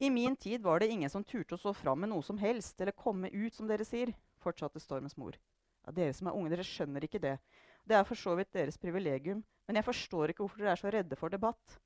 I 0.00 0.10
min 0.10 0.34
tid 0.36 0.62
var 0.64 0.80
det 0.80 0.88
ingen 0.88 1.10
som 1.12 1.24
turte 1.24 1.54
å 1.54 1.60
stå 1.60 1.74
fram 1.76 2.02
med 2.02 2.10
noe 2.10 2.24
som 2.24 2.38
helst, 2.40 2.80
eller 2.80 2.96
komme 2.96 3.30
ut, 3.30 3.54
som 3.54 3.68
dere 3.68 3.84
sier, 3.84 4.14
fortsatte 4.40 4.80
Stormens 4.80 5.18
mor. 5.20 5.36
Ja, 5.84 5.92
dere 5.94 6.14
som 6.16 6.30
er 6.30 6.36
unge, 6.36 6.50
dere 6.50 6.64
skjønner 6.66 7.04
ikke 7.04 7.20
det. 7.22 7.36
Det 7.86 7.96
er 7.96 8.06
for 8.08 8.18
så 8.18 8.34
vidt 8.38 8.50
deres 8.56 8.80
privilegium, 8.80 9.44
men 9.68 9.78
jeg 9.78 9.86
forstår 9.86 10.32
ikke 10.32 10.42
hvorfor 10.42 10.64
dere 10.64 10.74
er 10.74 10.80
så 10.80 10.92
redde 10.92 11.18
for 11.20 11.32
debatt. 11.32 11.76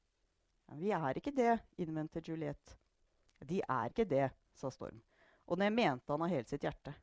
'Vi 0.75 0.91
er 0.91 1.17
ikke 1.17 1.35
det', 1.35 1.61
innvendte 1.79 2.21
Juliette. 2.21 2.77
'De 3.41 3.63
er 3.69 3.89
ikke 3.89 4.05
det', 4.05 4.31
sa 4.55 4.71
Storm. 4.71 5.01
Og 5.47 5.59
det 5.59 5.73
mente 5.73 6.13
han 6.13 6.23
av 6.23 6.29
hele 6.29 6.47
sitt 6.49 6.63
hjerte. 6.63 6.95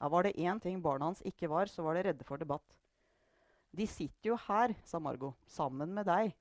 Ja, 0.00 0.08
Var 0.08 0.22
det 0.22 0.36
én 0.36 0.60
ting 0.60 0.82
barna 0.82 1.04
hans 1.04 1.22
ikke 1.22 1.48
var, 1.48 1.66
så 1.66 1.82
var 1.82 1.94
det 1.94 2.04
redde 2.06 2.24
for 2.24 2.36
debatt. 2.36 2.76
'De 3.72 3.86
sitter 3.86 4.30
jo 4.30 4.36
her', 4.36 4.74
sa 4.84 4.98
Margot, 4.98 5.34
'sammen 5.46 5.94
med 5.94 6.06
deg'. 6.06 6.34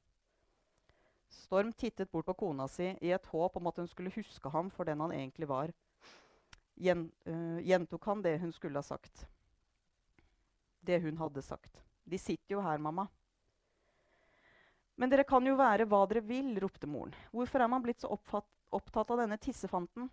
Storm 1.29 1.73
tittet 1.73 2.11
bort 2.11 2.25
på 2.25 2.33
kona 2.33 2.67
si 2.67 2.95
i 3.01 3.11
et 3.11 3.25
håp 3.25 3.57
om 3.57 3.67
at 3.67 3.75
hun 3.77 3.87
skulle 3.87 4.13
huske 4.15 4.49
ham 4.49 4.69
for 4.69 4.83
den 4.83 4.99
han 4.99 5.11
egentlig 5.11 5.47
var. 5.47 5.73
Gjen, 6.77 7.11
uh, 7.27 7.59
gjentok 7.59 8.05
han 8.05 8.21
det 8.21 8.39
hun 8.39 8.51
skulle 8.51 8.77
ha 8.77 8.81
sagt. 8.81 9.27
Det 10.79 11.01
hun 11.01 11.17
hadde 11.17 11.41
sagt. 11.41 11.83
'De 12.05 12.17
sitter 12.17 12.55
jo 12.55 12.61
her, 12.61 12.77
mamma'. 12.77 13.07
Men 14.97 15.11
dere 15.13 15.27
kan 15.29 15.45
jo 15.45 15.53
være 15.59 15.85
hva 15.85 15.99
dere 16.09 16.23
vil, 16.25 16.55
ropte 16.61 16.89
moren. 16.89 17.13
Hvorfor 17.29 17.61
er 17.61 17.69
man 17.69 17.83
blitt 17.85 18.01
så 18.01 18.09
oppfatt, 18.15 18.47
opptatt 18.73 19.13
av 19.13 19.21
denne 19.21 19.37
tissefanten? 19.37 20.09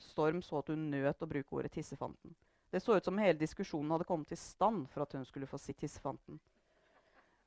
Storm 0.00 0.40
så 0.42 0.62
at 0.62 0.72
hun 0.72 0.88
nøt 0.90 1.20
å 1.22 1.28
bruke 1.28 1.58
ordet 1.58 1.74
tissefanten. 1.76 2.32
Det 2.72 2.80
så 2.80 2.96
ut 2.96 3.04
som 3.04 3.20
hele 3.20 3.36
diskusjonen 3.36 3.92
hadde 3.92 4.08
kommet 4.08 4.32
i 4.32 4.38
stand 4.40 4.86
for 4.88 5.04
at 5.04 5.12
hun 5.12 5.26
skulle 5.28 5.46
få 5.46 5.60
si 5.60 5.74
tissefanten. 5.76 6.40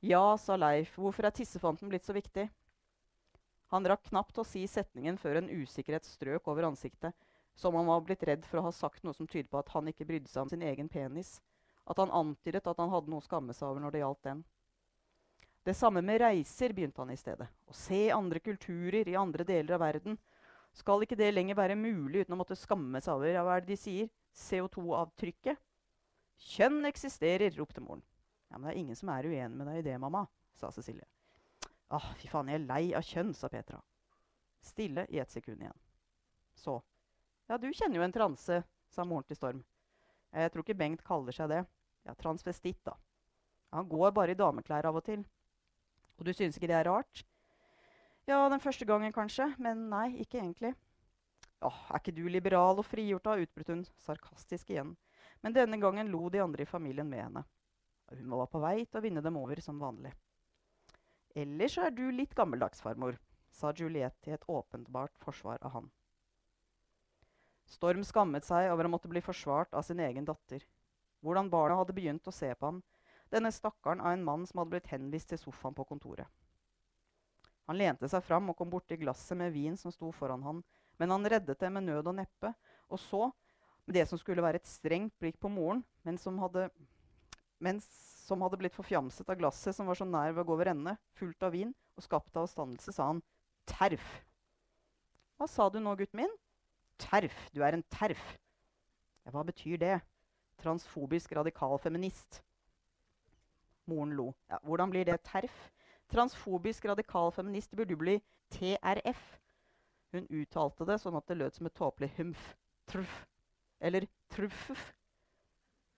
Ja, 0.06 0.36
sa 0.38 0.54
Leif, 0.54 0.94
hvorfor 0.94 1.26
er 1.26 1.34
tissefanten 1.34 1.90
blitt 1.90 2.06
så 2.06 2.14
viktig? 2.14 2.46
Han 3.74 3.88
rakk 3.90 4.06
knapt 4.12 4.38
å 4.38 4.46
si 4.46 4.62
setningen 4.70 5.18
før 5.18 5.40
en 5.40 5.50
usikkerhet 5.50 6.06
strøk 6.06 6.46
over 6.46 6.68
ansiktet, 6.68 7.16
som 7.58 7.74
om 7.74 7.82
han 7.82 7.90
var 7.90 8.04
blitt 8.06 8.22
redd 8.28 8.46
for 8.46 8.60
å 8.60 8.68
ha 8.68 8.72
sagt 8.72 9.02
noe 9.02 9.16
som 9.16 9.26
tyder 9.26 9.50
på 9.50 9.58
at 9.58 9.72
han 9.74 9.88
ikke 9.90 10.06
brydde 10.06 10.30
seg 10.30 10.44
om 10.44 10.52
sin 10.52 10.62
egen 10.62 10.86
penis, 10.92 11.40
at 11.90 11.98
han 11.98 12.12
antydet 12.14 12.68
at 12.68 12.78
han 12.78 12.92
hadde 12.92 13.10
noe 13.10 13.18
å 13.18 13.26
skamme 13.26 13.56
seg 13.56 13.72
over 13.72 13.82
når 13.82 13.96
det 13.96 14.04
gjaldt 14.04 14.28
den. 14.28 14.44
Det 15.66 15.74
samme 15.74 15.98
med 16.02 16.20
reiser, 16.22 16.70
begynte 16.70 17.02
han 17.02 17.10
i 17.10 17.18
stedet. 17.18 17.48
Å 17.66 17.74
se 17.74 18.04
andre 18.14 18.38
kulturer 18.38 19.08
i 19.10 19.16
andre 19.18 19.42
deler 19.42 19.74
av 19.74 19.82
verden. 19.82 20.14
Skal 20.76 21.02
ikke 21.02 21.18
det 21.18 21.32
lenger 21.32 21.58
være 21.58 21.74
mulig 21.74 22.22
uten 22.22 22.36
å 22.36 22.38
måtte 22.38 22.54
skamme 22.54 23.00
seg 23.02 23.16
over 23.16 23.40
hva 23.40 23.56
er 23.56 23.64
det 23.64 23.72
de 23.72 23.78
sier? 23.80 24.12
CO2-avtrykket? 24.36 25.58
Kjønn 26.52 26.86
eksisterer, 26.86 27.50
ropte 27.58 27.82
moren. 27.82 28.04
Ja, 28.46 28.60
Men 28.60 28.68
det 28.68 28.76
er 28.76 28.80
ingen 28.84 29.00
som 29.00 29.10
er 29.10 29.26
uenig 29.26 29.58
med 29.58 29.66
deg 29.66 29.80
i 29.80 29.86
det, 29.88 29.98
mamma, 29.98 30.22
sa 30.54 30.70
Cecilie. 30.70 31.08
Ah, 31.90 32.12
fy 32.20 32.30
faen, 32.30 32.52
jeg 32.52 32.60
er 32.60 32.68
lei 32.68 32.82
av 32.94 33.02
kjønn, 33.02 33.34
sa 33.34 33.50
Petra. 33.50 33.82
Stille 34.62 35.08
i 35.10 35.18
et 35.18 35.34
sekund 35.34 35.62
igjen. 35.64 35.80
Så. 36.54 36.78
Ja, 37.50 37.58
du 37.58 37.72
kjenner 37.72 37.98
jo 37.98 38.06
en 38.06 38.14
transe, 38.14 38.62
sa 38.86 39.04
moren 39.04 39.26
til 39.26 39.38
Storm. 39.38 39.64
Jeg 40.30 40.52
tror 40.52 40.62
ikke 40.62 40.78
Bengt 40.78 41.02
kaller 41.02 41.34
seg 41.34 41.50
det. 41.50 41.64
Ja, 42.06 42.14
transvestitt, 42.14 42.84
da. 42.86 42.94
Han 43.74 43.88
går 43.90 44.14
bare 44.14 44.34
i 44.34 44.38
dameklær 44.38 44.86
av 44.86 45.00
og 45.00 45.06
til. 45.06 45.26
Og 46.16 46.26
du 46.26 46.32
synes 46.32 46.56
ikke 46.56 46.70
det 46.70 46.78
er 46.78 46.88
rart? 46.88 47.24
Ja, 48.26 48.48
den 48.50 48.62
første 48.62 48.86
gangen 48.88 49.12
kanskje, 49.14 49.52
men 49.62 49.88
nei, 49.90 50.08
ikke 50.24 50.40
egentlig. 50.40 50.72
Ja, 51.62 51.70
er 51.70 52.00
ikke 52.00 52.14
du 52.16 52.24
liberal 52.28 52.80
og 52.80 52.86
frigjort, 52.88 53.24
da? 53.26 53.36
utbrøt 53.40 53.72
hun 53.72 53.84
sarkastisk 54.02 54.72
igjen. 54.72 54.96
Men 55.44 55.54
denne 55.54 55.78
gangen 55.80 56.10
lo 56.10 56.26
de 56.32 56.42
andre 56.42 56.64
i 56.64 56.68
familien 56.68 57.08
med 57.08 57.22
henne. 57.22 57.44
Hun 58.10 58.32
var 58.38 58.48
på 58.50 58.62
vei 58.62 58.84
til 58.84 59.00
å 59.00 59.04
vinne 59.04 59.22
dem 59.22 59.38
over 59.38 59.60
som 59.62 59.78
vanlig. 59.82 60.12
Ellers 61.36 61.76
er 61.78 61.92
du 61.92 62.06
litt 62.10 62.34
gammeldags, 62.34 62.80
farmor, 62.80 63.18
sa 63.52 63.72
Juliette 63.76 64.30
i 64.30 64.34
et 64.36 64.48
åpenbart 64.48 65.14
forsvar 65.20 65.60
av 65.62 65.74
han. 65.76 65.90
Storm 67.66 68.04
skammet 68.06 68.46
seg 68.46 68.70
over 68.70 68.86
å 68.86 68.92
måtte 68.92 69.10
bli 69.10 69.20
forsvart 69.24 69.74
av 69.74 69.84
sin 69.84 70.00
egen 70.00 70.24
datter. 70.24 70.62
Hvordan 71.20 71.50
barna 71.50 71.78
hadde 71.80 71.96
begynt 71.96 72.28
å 72.28 72.34
se 72.34 72.52
på 72.54 72.70
ham 72.70 72.82
denne 73.32 73.52
stakkaren 73.52 74.02
av 74.02 74.14
en 74.14 74.24
mann 74.24 74.46
som 74.46 74.60
hadde 74.60 74.76
blitt 74.76 74.90
henvist 74.92 75.30
til 75.32 75.40
sofaen 75.40 75.74
på 75.76 75.86
kontoret. 75.88 76.28
Han 77.66 77.78
lente 77.78 78.08
seg 78.10 78.22
fram 78.22 78.50
og 78.50 78.56
kom 78.58 78.70
borti 78.70 78.98
glasset 79.00 79.38
med 79.38 79.54
vin 79.54 79.76
som 79.78 79.92
sto 79.94 80.12
foran 80.14 80.44
han, 80.46 80.62
men 81.00 81.12
han 81.12 81.26
reddet 81.28 81.58
det 81.60 81.70
med 81.72 81.88
nød 81.88 82.12
og 82.12 82.14
neppe, 82.20 82.52
og 82.86 83.00
så, 83.02 83.26
med 83.86 83.98
det 83.98 84.06
som 84.08 84.20
skulle 84.20 84.44
være 84.44 84.60
et 84.62 84.70
strengt 84.70 85.14
blikk 85.18 85.40
på 85.42 85.50
moren, 85.50 85.82
men 86.06 86.18
som 86.18 86.38
hadde, 86.42 86.68
men 87.62 87.82
som 88.26 88.42
hadde 88.42 88.58
blitt 88.60 88.76
forfjamset 88.76 89.28
av 89.30 89.38
glasset 89.40 89.76
som 89.76 89.90
var 89.90 89.98
så 89.98 90.06
nær 90.06 90.32
ved 90.32 90.44
å 90.44 90.46
gå 90.46 90.56
over 90.56 90.70
ende, 90.72 90.96
fullt 91.18 91.46
av 91.46 91.54
vin 91.54 91.74
og 91.96 92.06
skapt 92.06 92.34
av 92.36 92.46
avstandelse, 92.46 92.94
sa 92.94 93.10
han 93.10 93.22
terf. 93.66 94.06
Hva 95.36 95.48
sa 95.50 95.68
du 95.68 95.80
nå, 95.82 95.92
gutten 95.98 96.22
min? 96.22 96.34
Terf. 97.02 97.36
Du 97.52 97.60
er 97.66 97.76
en 97.76 97.84
terf. 97.92 98.22
Ja, 99.26 99.34
hva 99.34 99.42
betyr 99.44 99.80
det? 99.82 99.96
Transfobisk 100.62 101.34
radikal 101.36 101.76
feminist. 101.82 102.40
Moren 103.90 104.14
lo. 104.18 104.32
Ja, 104.50 104.60
hvordan 104.62 104.92
blir 104.92 105.06
det 105.06 105.22
TERF? 105.26 105.56
Transfobisk 106.10 106.84
radikal 106.84 107.32
feminist 107.34 107.74
burde 107.74 107.96
bli 107.98 108.20
TRF. 108.54 109.24
Hun 110.14 110.28
uttalte 110.30 110.86
det 110.86 111.00
sånn 111.02 111.18
at 111.18 111.26
det 111.26 111.38
lød 111.38 111.56
som 111.56 111.66
et 111.68 111.76
tåpelig 111.76 112.12
humf. 112.18 112.52
Truff. 112.86 113.16
Eller 113.82 114.06
truffuff. 114.32 114.92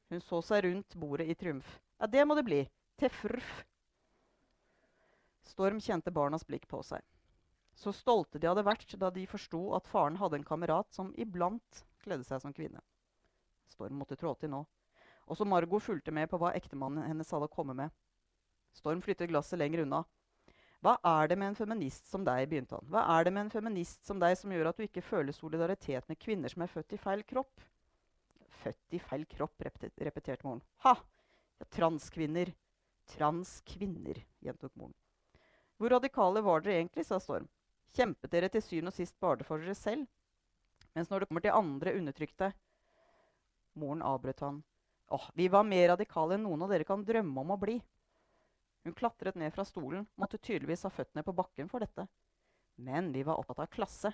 Hun 0.09 0.25
så 0.25 0.41
seg 0.43 0.65
rundt 0.65 0.97
bordet 0.97 1.29
i 1.29 1.37
triumf. 1.37 1.79
Ja, 2.01 2.07
det 2.07 2.25
må 2.25 2.37
det 2.39 2.47
bli. 2.47 2.63
Tefrf. 2.99 3.51
Storm 5.49 5.81
kjente 5.81 6.13
barnas 6.13 6.47
blikk 6.49 6.67
på 6.69 6.81
seg. 6.85 7.05
Så 7.79 7.93
stolte 7.95 8.41
de 8.41 8.49
hadde 8.49 8.65
vært 8.67 8.97
da 8.99 9.11
de 9.15 9.27
forsto 9.31 9.61
at 9.77 9.87
faren 9.87 10.19
hadde 10.19 10.41
en 10.41 10.47
kamerat 10.47 10.91
som 10.95 11.13
iblant 11.21 11.85
kledde 12.03 12.27
seg 12.27 12.43
som 12.43 12.55
kvinne. 12.57 12.81
Storm 13.71 14.01
måtte 14.01 14.17
trå 14.19 14.33
til 14.35 14.51
nå. 14.51 14.65
Også 15.29 15.45
Margot 15.45 15.85
fulgte 15.85 16.15
med 16.15 16.29
på 16.31 16.39
hva 16.41 16.55
ektemannen 16.57 17.05
hennes 17.05 17.31
hadde 17.35 17.51
kommet 17.53 17.77
med. 17.77 17.93
Storm 18.77 19.03
flyttet 19.05 19.31
glasset 19.31 19.61
lenger 19.61 19.85
unna. 19.85 20.05
Hva 20.85 20.95
er 21.11 21.31
det 21.31 21.39
med 21.41 21.51
en 21.51 21.59
feminist 21.59 22.07
som 22.07 22.23
deg, 22.25 22.45
begynte 22.51 22.79
han. 22.79 22.87
Hva 22.93 23.03
er 23.17 23.27
det 23.27 23.33
med 23.35 23.47
en 23.47 23.53
feminist 23.53 24.07
som 24.07 24.21
deg 24.23 24.37
som 24.39 24.53
gjør 24.55 24.71
at 24.71 24.79
du 24.79 24.85
ikke 24.87 25.03
føler 25.03 25.35
solidaritet 25.35 26.07
med 26.09 26.21
kvinner 26.23 26.53
som 26.53 26.63
er 26.63 26.71
født 26.71 26.95
i 26.95 27.01
feil 27.03 27.25
kropp? 27.27 27.65
Født 28.63 28.95
i 28.95 29.01
feil 29.03 29.27
kropp, 29.31 29.59
repeterte 29.65 30.47
moren. 30.47 30.63
Ha! 30.87 30.95
Ja, 31.59 31.67
transkvinner. 31.75 32.55
Transkvinner, 33.09 34.23
gjentok 34.45 34.75
moren. 34.79 34.95
Hvor 35.79 35.95
radikale 35.97 36.43
var 36.45 36.63
dere 36.63 36.79
egentlig, 36.79 37.07
sa 37.09 37.19
Storm. 37.23 37.49
Kjempet 37.97 38.31
dere 38.31 38.51
til 38.53 38.63
syvende 38.63 38.93
og 38.93 38.99
sist 38.99 39.17
bare 39.23 39.47
for 39.47 39.63
dere 39.63 39.75
selv? 39.79 40.07
Mens 40.95 41.11
når 41.11 41.23
det 41.25 41.29
kommer 41.31 41.45
til 41.45 41.55
andre 41.55 41.95
undertrykte 41.99 42.53
Moren 43.79 44.03
avbrøt 44.03 44.43
han. 44.43 44.63
Åh, 45.11 45.31
vi 45.35 45.49
var 45.49 45.65
mer 45.65 45.89
radikale 45.89 46.37
enn 46.37 46.45
noen 46.45 46.63
av 46.67 46.73
dere 46.73 46.85
kan 46.85 47.05
drømme 47.05 47.41
om 47.41 47.55
å 47.55 47.61
bli. 47.61 47.79
Hun 48.85 48.97
klatret 48.97 49.39
ned 49.41 49.55
fra 49.55 49.65
stolen, 49.65 50.07
måtte 50.21 50.39
tydeligvis 50.39 50.85
ha 50.85 50.91
føttene 50.93 51.25
på 51.25 51.33
bakken 51.37 51.69
for 51.69 51.81
dette. 51.81 52.05
Men 52.77 53.09
vi 53.13 53.25
var 53.25 53.41
opptatt 53.41 53.65
av 53.65 53.73
klasse. 53.73 54.13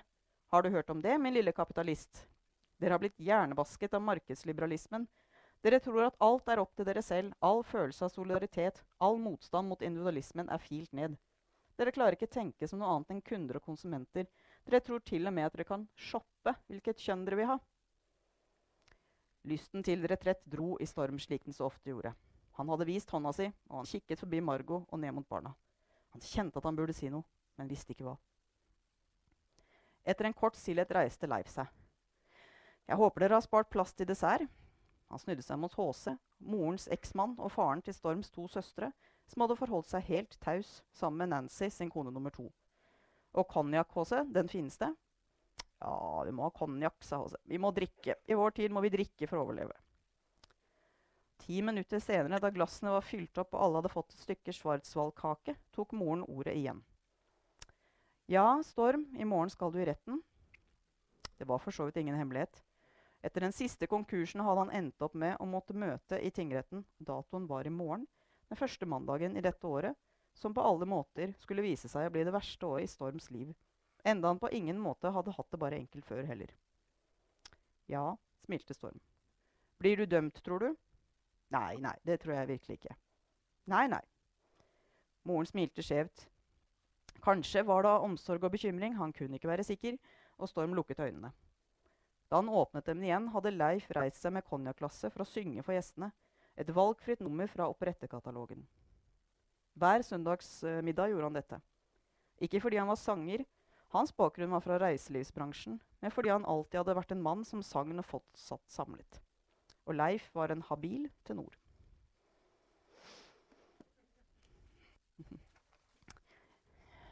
Har 0.51 0.63
du 0.63 0.69
hørt 0.69 0.89
om 0.89 1.01
det, 1.01 1.17
min 1.19 1.35
lille 1.35 1.51
kapitalist? 1.51 2.25
Dere 2.79 2.95
har 2.95 3.03
blitt 3.03 3.19
hjernevasket 3.19 3.93
av 3.93 4.03
markedsliberalismen. 4.07 5.07
Dere 5.63 5.79
tror 5.83 6.07
at 6.07 6.17
alt 6.23 6.49
er 6.51 6.61
opp 6.63 6.75
til 6.77 6.87
dere 6.87 7.03
selv, 7.03 7.35
all 7.43 7.63
følelse 7.63 8.07
av 8.07 8.11
solidaritet, 8.13 8.81
all 8.99 9.19
motstand 9.19 9.71
mot 9.71 9.83
individualismen 9.83 10.51
er 10.51 10.63
filt 10.63 10.91
ned. 10.95 11.15
Dere 11.75 11.91
klarer 11.91 12.15
ikke 12.15 12.31
tenke 12.31 12.67
som 12.71 12.79
noe 12.79 12.91
annet 12.93 13.15
enn 13.15 13.23
kunder 13.25 13.59
og 13.59 13.67
konsumenter. 13.67 14.27
Dere 14.63 14.83
tror 14.83 15.03
til 15.03 15.27
og 15.27 15.35
med 15.35 15.49
at 15.49 15.55
dere 15.57 15.67
kan 15.67 15.87
shoppe 15.99 16.55
hvilket 16.69 17.03
kjønn 17.03 17.25
dere 17.27 17.41
vil 17.41 17.51
ha. 17.51 17.57
Lysten 19.45 19.83
til 19.85 20.01
retrett 20.09 20.41
dro 20.49 20.73
i 20.81 20.87
storm 20.89 21.19
slik 21.21 21.43
den 21.45 21.53
så 21.53 21.67
ofte 21.67 21.91
gjorde. 21.91 22.15
Han 22.57 22.69
hadde 22.71 22.87
vist 22.87 23.11
hånda 23.13 23.33
si, 23.35 23.45
og 23.69 23.81
han 23.81 23.89
kikket 23.89 24.21
forbi 24.23 24.39
Margot 24.41 24.85
og 24.89 24.99
ned 24.99 25.13
mot 25.13 25.27
barna. 25.29 25.51
Han 26.15 26.23
kjente 26.23 26.57
at 26.57 26.65
han 26.65 26.77
burde 26.77 26.95
si 26.95 27.11
noe, 27.13 27.25
men 27.59 27.69
visste 27.69 27.93
ikke 27.93 28.07
hva. 28.07 28.15
Etter 30.05 30.25
en 30.25 30.37
kort 30.37 30.57
stillhet 30.57 30.93
reiste 30.95 31.29
Leif 31.29 31.49
seg. 31.51 31.69
Jeg 32.85 32.97
håper 32.97 33.25
dere 33.25 33.37
har 33.37 33.45
spart 33.45 33.69
plass 33.73 33.93
til 33.93 34.07
dessert. 34.09 34.45
Han 35.09 35.21
snudde 35.21 35.45
seg 35.45 35.59
mot 35.61 35.73
HC, 35.77 36.15
morens 36.41 36.87
eksmann 36.93 37.35
og 37.37 37.51
faren 37.53 37.81
til 37.85 37.93
Storms 37.93 38.31
to 38.33 38.47
søstre, 38.49 38.91
som 39.29 39.43
hadde 39.43 39.57
forholdt 39.57 39.89
seg 39.89 40.05
helt 40.09 40.37
taus 40.41 40.79
sammen 40.93 41.21
med 41.23 41.33
Nancy, 41.33 41.69
sin 41.69 41.91
kone 41.93 42.13
nummer 42.13 42.33
to. 42.33 42.47
Og 43.33 43.47
konjakk, 43.49 43.93
HC, 43.93 44.23
den 44.33 44.49
finnes 44.49 44.77
det? 44.81 44.91
Ja, 45.83 46.23
vi 46.25 46.31
må 46.35 46.47
ha 46.47 46.53
konjakk, 46.55 47.03
sa 47.03 47.19
HC. 47.23 47.35
Vi 47.51 47.59
må 47.61 47.71
drikke. 47.75 48.15
I 48.25 48.37
vår 48.37 48.55
tid 48.59 48.73
må 48.73 48.83
vi 48.85 48.93
drikke 48.93 49.27
for 49.29 49.39
å 49.39 49.45
overleve. 49.47 49.75
Ti 51.45 51.61
minutter 51.61 52.01
senere, 52.01 52.39
da 52.41 52.49
glassene 52.49 52.93
var 52.95 53.05
fylt 53.05 53.37
opp 53.37 53.53
og 53.53 53.61
alle 53.61 53.81
hadde 53.81 53.93
fått 53.93 54.15
et 54.15 54.23
stykke 54.23 54.53
schwarzwaldkake, 54.55 55.57
tok 55.75 55.91
moren 55.93 56.23
ordet 56.25 56.55
igjen. 56.57 56.79
Ja, 58.31 58.47
Storm, 58.65 59.05
i 59.19 59.27
morgen 59.29 59.51
skal 59.53 59.73
du 59.73 59.77
i 59.83 59.85
retten. 59.85 60.23
Det 61.37 61.45
var 61.45 61.59
for 61.61 61.75
så 61.75 61.85
vidt 61.85 61.99
ingen 62.01 62.17
hemmelighet. 62.17 62.63
Etter 63.21 63.41
den 63.41 63.53
siste 63.53 63.87
konkursen 63.89 64.41
hadde 64.45 64.63
han 64.63 64.73
endt 64.73 65.05
opp 65.05 65.13
med 65.17 65.37
å 65.41 65.45
måtte 65.49 65.77
møte 65.77 66.17
i 66.21 66.31
tingretten. 66.33 66.85
Datoen 66.97 67.45
var 67.49 67.67
i 67.67 67.73
morgen 67.73 68.07
den 68.49 68.57
første 68.57 68.85
mandagen 68.89 69.37
i 69.37 69.43
dette 69.45 69.67
året, 69.67 69.93
som 70.33 70.53
på 70.53 70.63
alle 70.65 70.85
måter 70.89 71.33
skulle 71.41 71.65
vise 71.65 71.89
seg 71.89 72.07
å 72.07 72.13
bli 72.13 72.25
det 72.25 72.33
verste 72.33 72.65
året 72.65 72.85
i 72.85 72.91
Storms 72.91 73.29
liv. 73.33 73.53
Enda 74.05 74.29
han 74.29 74.39
på 74.39 74.51
ingen 74.53 74.77
måte 74.79 75.09
hadde 75.09 75.33
hatt 75.33 75.51
det 75.51 75.59
bare 75.61 75.79
enkelt 75.81 76.05
før 76.05 76.27
heller. 76.29 76.51
Ja, 77.89 78.15
smilte 78.45 78.75
Storm. 78.77 78.99
Blir 79.81 79.97
du 79.97 80.05
dømt, 80.05 80.37
tror 80.45 80.61
du? 80.61 80.75
Nei, 81.53 81.77
nei, 81.81 81.95
det 82.05 82.19
tror 82.21 82.35
jeg 82.37 82.51
virkelig 82.53 82.77
ikke. 82.79 82.95
Nei, 83.73 83.87
nei. 83.89 84.01
Moren 85.25 85.49
smilte 85.49 85.81
skjevt. 85.85 86.27
Kanskje 87.25 87.63
var 87.65 87.81
det 87.81 87.95
av 87.95 88.05
omsorg 88.05 88.45
og 88.45 88.53
bekymring, 88.53 88.93
han 88.99 89.13
kunne 89.13 89.39
ikke 89.39 89.49
være 89.49 89.65
sikker, 89.65 89.97
og 90.37 90.49
Storm 90.51 90.75
lukket 90.77 91.01
øynene. 91.01 91.31
Da 92.29 92.37
han 92.37 92.49
åpnet 92.49 92.85
dem 92.85 93.01
igjen, 93.05 93.31
hadde 93.33 93.53
Leif 93.55 93.89
reist 93.97 94.21
seg 94.21 94.33
med 94.35 94.45
konjakkglasset 94.45 95.13
for 95.13 95.25
å 95.25 95.29
synge 95.29 95.65
for 95.65 95.73
gjestene, 95.73 96.11
et 96.55 96.69
valgfritt 96.69 97.25
nummer 97.25 97.49
fra 97.49 97.67
operettekatalogen. 97.73 98.61
Hver 99.75 100.05
søndagsmiddag 100.07 101.11
gjorde 101.11 101.29
han 101.29 101.37
dette. 101.41 101.59
Ikke 102.45 102.61
fordi 102.63 102.77
han 102.79 102.89
var 102.89 103.01
sanger, 103.01 103.43
hans 103.95 104.13
bakgrunn 104.15 104.53
var 104.53 104.63
fra 104.63 104.79
reiselivsbransjen, 104.81 105.79
men 106.01 106.13
fordi 106.13 106.33
han 106.33 106.47
alltid 106.47 106.81
hadde 106.81 106.97
vært 106.97 107.13
en 107.15 107.23
mann 107.25 107.45
som 107.47 107.63
sang 107.65 107.93
og 107.95 108.23
satt 108.37 108.65
samlet. 108.71 109.21
Og 109.85 109.95
Leif 109.97 110.27
var 110.35 110.51
en 110.51 110.65
habil 110.69 111.07
tenor. 111.27 111.53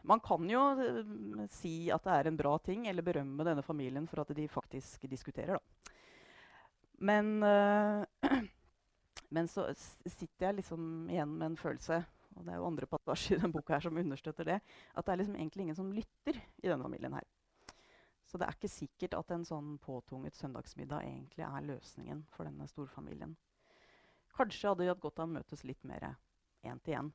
Man 0.04 0.20
kan 0.20 0.50
jo 0.52 0.62
uh, 0.76 1.46
si 1.54 1.88
at 1.94 2.04
det 2.04 2.16
er 2.18 2.28
en 2.28 2.40
bra 2.40 2.58
ting, 2.60 2.90
eller 2.92 3.06
berømme 3.06 3.46
denne 3.48 3.64
familien 3.64 4.08
for 4.10 4.20
at 4.26 4.34
de 4.36 4.50
faktisk 4.52 5.06
diskuterer, 5.08 5.56
da. 5.56 5.94
Men 7.00 7.38
uh, 7.44 8.04
Men 9.34 9.48
så 9.50 9.66
sitter 9.74 10.46
jeg 10.46 10.60
liksom 10.60 11.08
igjen 11.10 11.32
med 11.40 11.48
en 11.48 11.58
følelse 11.58 12.04
og 12.36 12.46
det 12.46 12.54
er 12.54 12.60
jo 12.60 12.68
andre 12.68 12.90
passasjer 12.90 13.38
i 13.38 13.42
denne 13.42 13.54
boka 13.54 13.76
her 13.76 13.86
som 13.86 14.00
understøtter 14.00 14.50
det, 14.50 14.60
at 14.64 15.06
det 15.06 15.14
er 15.14 15.22
liksom 15.22 15.38
egentlig 15.38 15.66
ingen 15.66 15.80
som 15.80 15.94
lytter 15.94 16.40
i 16.64 16.68
denne 16.68 16.84
familien 16.84 17.18
her. 17.18 17.28
Så 18.26 18.40
det 18.40 18.48
er 18.48 18.56
ikke 18.58 18.72
sikkert 18.72 19.18
at 19.18 19.34
en 19.36 19.46
sånn 19.46 19.76
påtunget 19.84 20.38
søndagsmiddag 20.40 21.06
egentlig 21.06 21.46
er 21.46 21.68
løsningen 21.68 22.24
for 22.34 22.50
denne 22.50 22.68
storfamilien. 22.72 23.36
Kanskje 24.34 24.72
hadde 24.72 24.86
de 24.86 24.90
hatt 24.90 25.04
godt 25.04 25.22
av 25.22 25.30
å 25.30 25.34
møtes 25.36 25.66
litt 25.68 25.84
mer 25.86 26.08
én 26.66 26.80
til 26.82 26.98
én. 26.98 27.12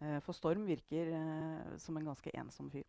Eh, 0.00 0.18
for 0.24 0.34
Storm 0.36 0.66
virker 0.66 1.12
eh, 1.14 1.76
som 1.78 1.96
en 1.96 2.08
ganske 2.10 2.32
ensom 2.34 2.72
fyr. 2.72 2.86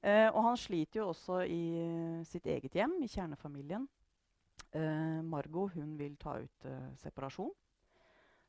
Eh, 0.00 0.28
og 0.30 0.40
han 0.46 0.56
sliter 0.56 1.02
jo 1.02 1.10
også 1.10 1.42
i 1.44 1.62
sitt 2.28 2.46
eget 2.46 2.78
hjem, 2.78 2.96
i 3.02 3.10
kjernefamilien. 3.10 3.86
Uh, 4.76 5.24
Margot 5.24 5.72
hun 5.72 5.94
vil 5.96 6.16
ta 6.20 6.34
ut 6.42 6.66
uh, 6.68 6.90
separasjon. 7.00 7.54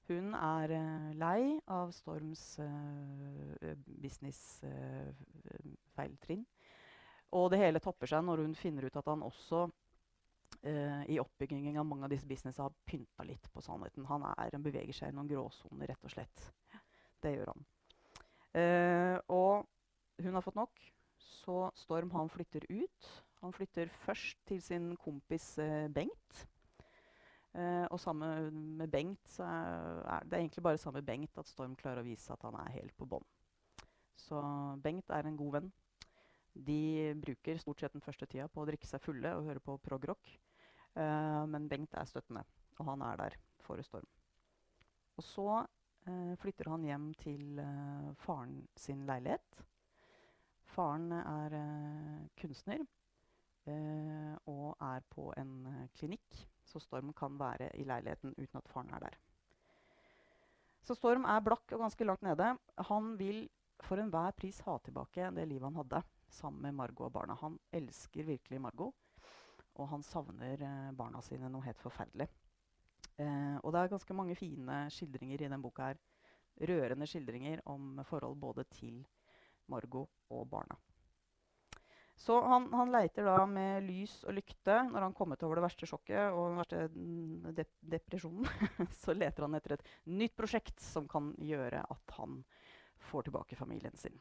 Hun 0.09 0.33
er 0.33 0.71
uh, 0.73 1.13
lei 1.19 1.59
av 1.69 1.91
Storms 1.95 2.59
business-feiltrinn. 4.03 6.45
og 7.37 7.51
det 7.53 7.61
hele 7.61 7.79
topper 7.79 8.07
seg 8.09 8.23
når 8.25 8.37
hun 8.45 8.55
finner 8.57 8.83
ut 8.89 8.97
at 8.97 9.09
han 9.11 9.23
også 9.23 9.59
i 10.59 11.19
oppbyggingen 11.21 11.77
av 11.77 11.85
mange 11.87 12.03
av 12.03 12.11
disse 12.11 12.27
businessene 12.27 12.65
har 12.65 12.73
pynta 12.83 13.23
litt 13.23 13.47
på 13.53 13.61
sannheten. 13.63 14.05
Han, 14.09 14.23
er, 14.27 14.49
han 14.51 14.65
beveger 14.65 14.93
seg 14.97 15.09
i 15.11 15.13
noen 15.15 15.29
gråsoner, 15.29 15.87
rett 15.87 16.03
og 16.03 16.11
slett. 16.11 16.53
Det 17.21 17.31
gjør 17.31 17.51
han. 17.53 17.61
og 19.29 19.63
hun 20.19 20.35
har 20.35 20.43
fått 20.43 20.59
nok, 20.59 20.81
så 21.19 21.69
Storm 21.79 22.11
han 22.11 22.29
flytter 22.31 22.65
ut. 22.69 23.09
Han 23.41 23.53
flytter 23.55 23.91
først 24.03 24.39
til 24.47 24.61
sin 24.61 24.93
kompis 24.99 25.53
eh, 25.63 25.87
Bengt. 25.91 26.45
Eh, 27.59 27.85
og 27.91 27.99
sammen 27.99 28.55
med 28.79 28.91
Bengt 28.91 29.27
så 29.27 29.43
er 29.43 30.25
det 30.25 30.39
egentlig 30.39 30.63
bare 30.63 30.79
sammen 30.79 31.01
med 31.01 31.09
Bengt 31.09 31.41
at 31.41 31.49
Storm 31.49 31.75
klarer 31.79 32.03
å 32.03 32.07
vise 32.07 32.31
at 32.33 32.43
han 32.47 32.55
er 32.61 32.75
helt 32.77 32.95
på 32.97 33.07
bånn. 33.09 33.25
Så 34.19 34.39
Bengt 34.83 35.11
er 35.11 35.27
en 35.27 35.39
god 35.39 35.59
venn. 35.59 35.71
De 36.53 37.13
bruker 37.19 37.59
stort 37.61 37.83
sett 37.83 37.95
den 37.95 38.03
første 38.03 38.27
tida 38.27 38.47
på 38.51 38.63
å 38.63 38.67
drikke 38.67 38.87
seg 38.87 39.03
fulle 39.03 39.33
og 39.37 39.47
høre 39.47 39.63
på 39.63 39.77
progrock. 39.83 40.31
Uh, 40.97 41.45
men 41.47 41.69
Bengt 41.71 41.93
er 41.95 42.07
støttende, 42.09 42.41
og 42.79 42.87
han 42.89 43.03
er 43.05 43.19
der 43.21 43.35
for 43.63 43.79
Storm. 43.85 44.07
Og 45.15 45.23
så 45.23 45.47
uh, 45.61 46.33
flytter 46.41 46.71
han 46.73 46.87
hjem 46.87 47.11
til 47.21 47.61
eh, 47.61 48.09
faren 48.25 48.63
sin 48.79 49.05
leilighet. 49.07 49.63
Faren 50.69 51.11
er 51.11 51.55
eh, 51.57 52.25
kunstner 52.39 52.83
eh, 53.65 54.35
og 54.47 54.77
er 54.85 55.01
på 55.09 55.29
en 55.37 55.53
eh, 55.65 55.87
klinikk, 55.97 56.37
så 56.69 56.81
Storm 56.83 57.11
kan 57.17 57.37
være 57.39 57.71
i 57.79 57.85
leiligheten 57.87 58.35
uten 58.37 58.61
at 58.61 58.69
faren 58.69 58.93
er 58.93 59.07
der. 59.07 59.17
Så 60.85 60.95
Storm 60.97 61.25
er 61.27 61.41
blakk 61.43 61.73
og 61.75 61.83
ganske 61.83 62.05
langt 62.07 62.25
nede. 62.25 62.53
Han 62.89 63.15
vil 63.19 63.47
for 63.83 64.01
enhver 64.01 64.35
pris 64.35 64.59
ha 64.65 64.77
tilbake 64.83 65.29
det 65.35 65.47
livet 65.47 65.69
han 65.69 65.79
hadde 65.79 66.01
sammen 66.29 66.61
med 66.67 66.77
Margot 66.77 67.07
og 67.07 67.13
barna. 67.15 67.37
Han 67.41 67.57
elsker 67.73 68.27
virkelig 68.27 68.61
Margot, 68.61 68.93
og 69.79 69.89
han 69.89 70.03
savner 70.03 70.61
eh, 70.65 70.91
barna 70.95 71.21
sine 71.25 71.49
noe 71.49 71.65
helt 71.65 71.81
forferdelig. 71.81 72.27
Eh, 73.19 73.57
og 73.63 73.73
det 73.73 73.81
er 73.81 73.93
ganske 73.95 74.15
mange 74.15 74.37
fine 74.37 74.83
skildringer 74.93 75.39
i 75.39 75.43
denne 75.45 75.61
boka 75.63 75.89
her 75.89 76.01
rørende 76.69 77.07
skildringer 77.07 77.61
om 77.71 78.01
forhold 78.03 78.35
både 78.39 78.65
til 78.75 79.01
Margot 79.71 80.09
og 80.29 80.47
barna. 80.49 80.75
Så 82.19 82.35
han, 82.43 82.65
han 82.75 82.91
leiter 82.91 83.23
da 83.23 83.45
med 83.47 83.85
lys 83.87 84.17
og 84.27 84.35
lykte 84.35 84.75
når 84.89 85.05
han 85.05 85.13
kommet 85.15 85.43
over 85.47 85.59
det 85.59 85.63
verste 85.63 85.87
sjokket 85.87 86.33
og 86.35 86.49
den 86.49 86.57
verste 86.59 87.53
dep 87.55 87.71
depresjonen. 87.95 88.49
så 89.01 89.15
leter 89.15 89.45
han 89.45 89.55
etter 89.55 89.77
et 89.77 89.85
nytt 90.11 90.35
prosjekt 90.35 90.83
som 90.83 91.07
kan 91.07 91.31
gjøre 91.39 91.79
at 91.79 92.15
han 92.17 92.41
får 93.09 93.29
tilbake 93.29 93.55
familien 93.55 93.95
sin. 93.95 94.19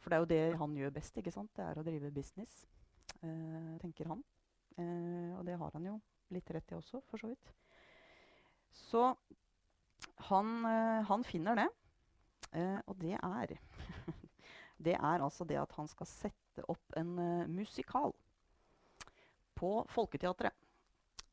For 0.00 0.12
det 0.12 0.16
er 0.16 0.22
jo 0.22 0.30
det 0.30 0.60
han 0.62 0.76
gjør 0.78 0.94
best. 0.94 1.18
ikke 1.18 1.34
sant? 1.34 1.50
Det 1.56 1.66
er 1.66 1.80
å 1.80 1.84
drive 1.84 2.12
business, 2.14 2.62
eh, 3.20 3.74
tenker 3.82 4.12
han. 4.12 4.22
Eh, 4.78 5.34
og 5.34 5.42
det 5.50 5.58
har 5.60 5.74
han 5.74 5.90
jo 5.90 5.98
litt 6.30 6.54
rett 6.54 6.72
i 6.72 6.78
også, 6.78 7.02
for 7.10 7.20
så 7.20 7.32
vidt. 7.32 7.50
Så 8.70 9.02
han, 10.30 10.54
eh, 10.64 11.02
han 11.10 11.26
finner 11.26 11.58
det. 11.58 11.68
Eh, 12.52 12.78
og 12.86 12.96
det 13.02 13.18
er 13.18 13.58
Det 14.80 14.94
er 14.96 15.20
altså 15.20 15.44
det 15.44 15.58
at 15.60 15.72
han 15.76 15.88
skal 15.90 16.08
sette 16.08 16.39
opp 16.68 16.96
en 16.98 17.18
uh, 17.18 17.48
musikal 17.48 18.14
på 19.58 19.72
Folketeatret. 19.92 20.56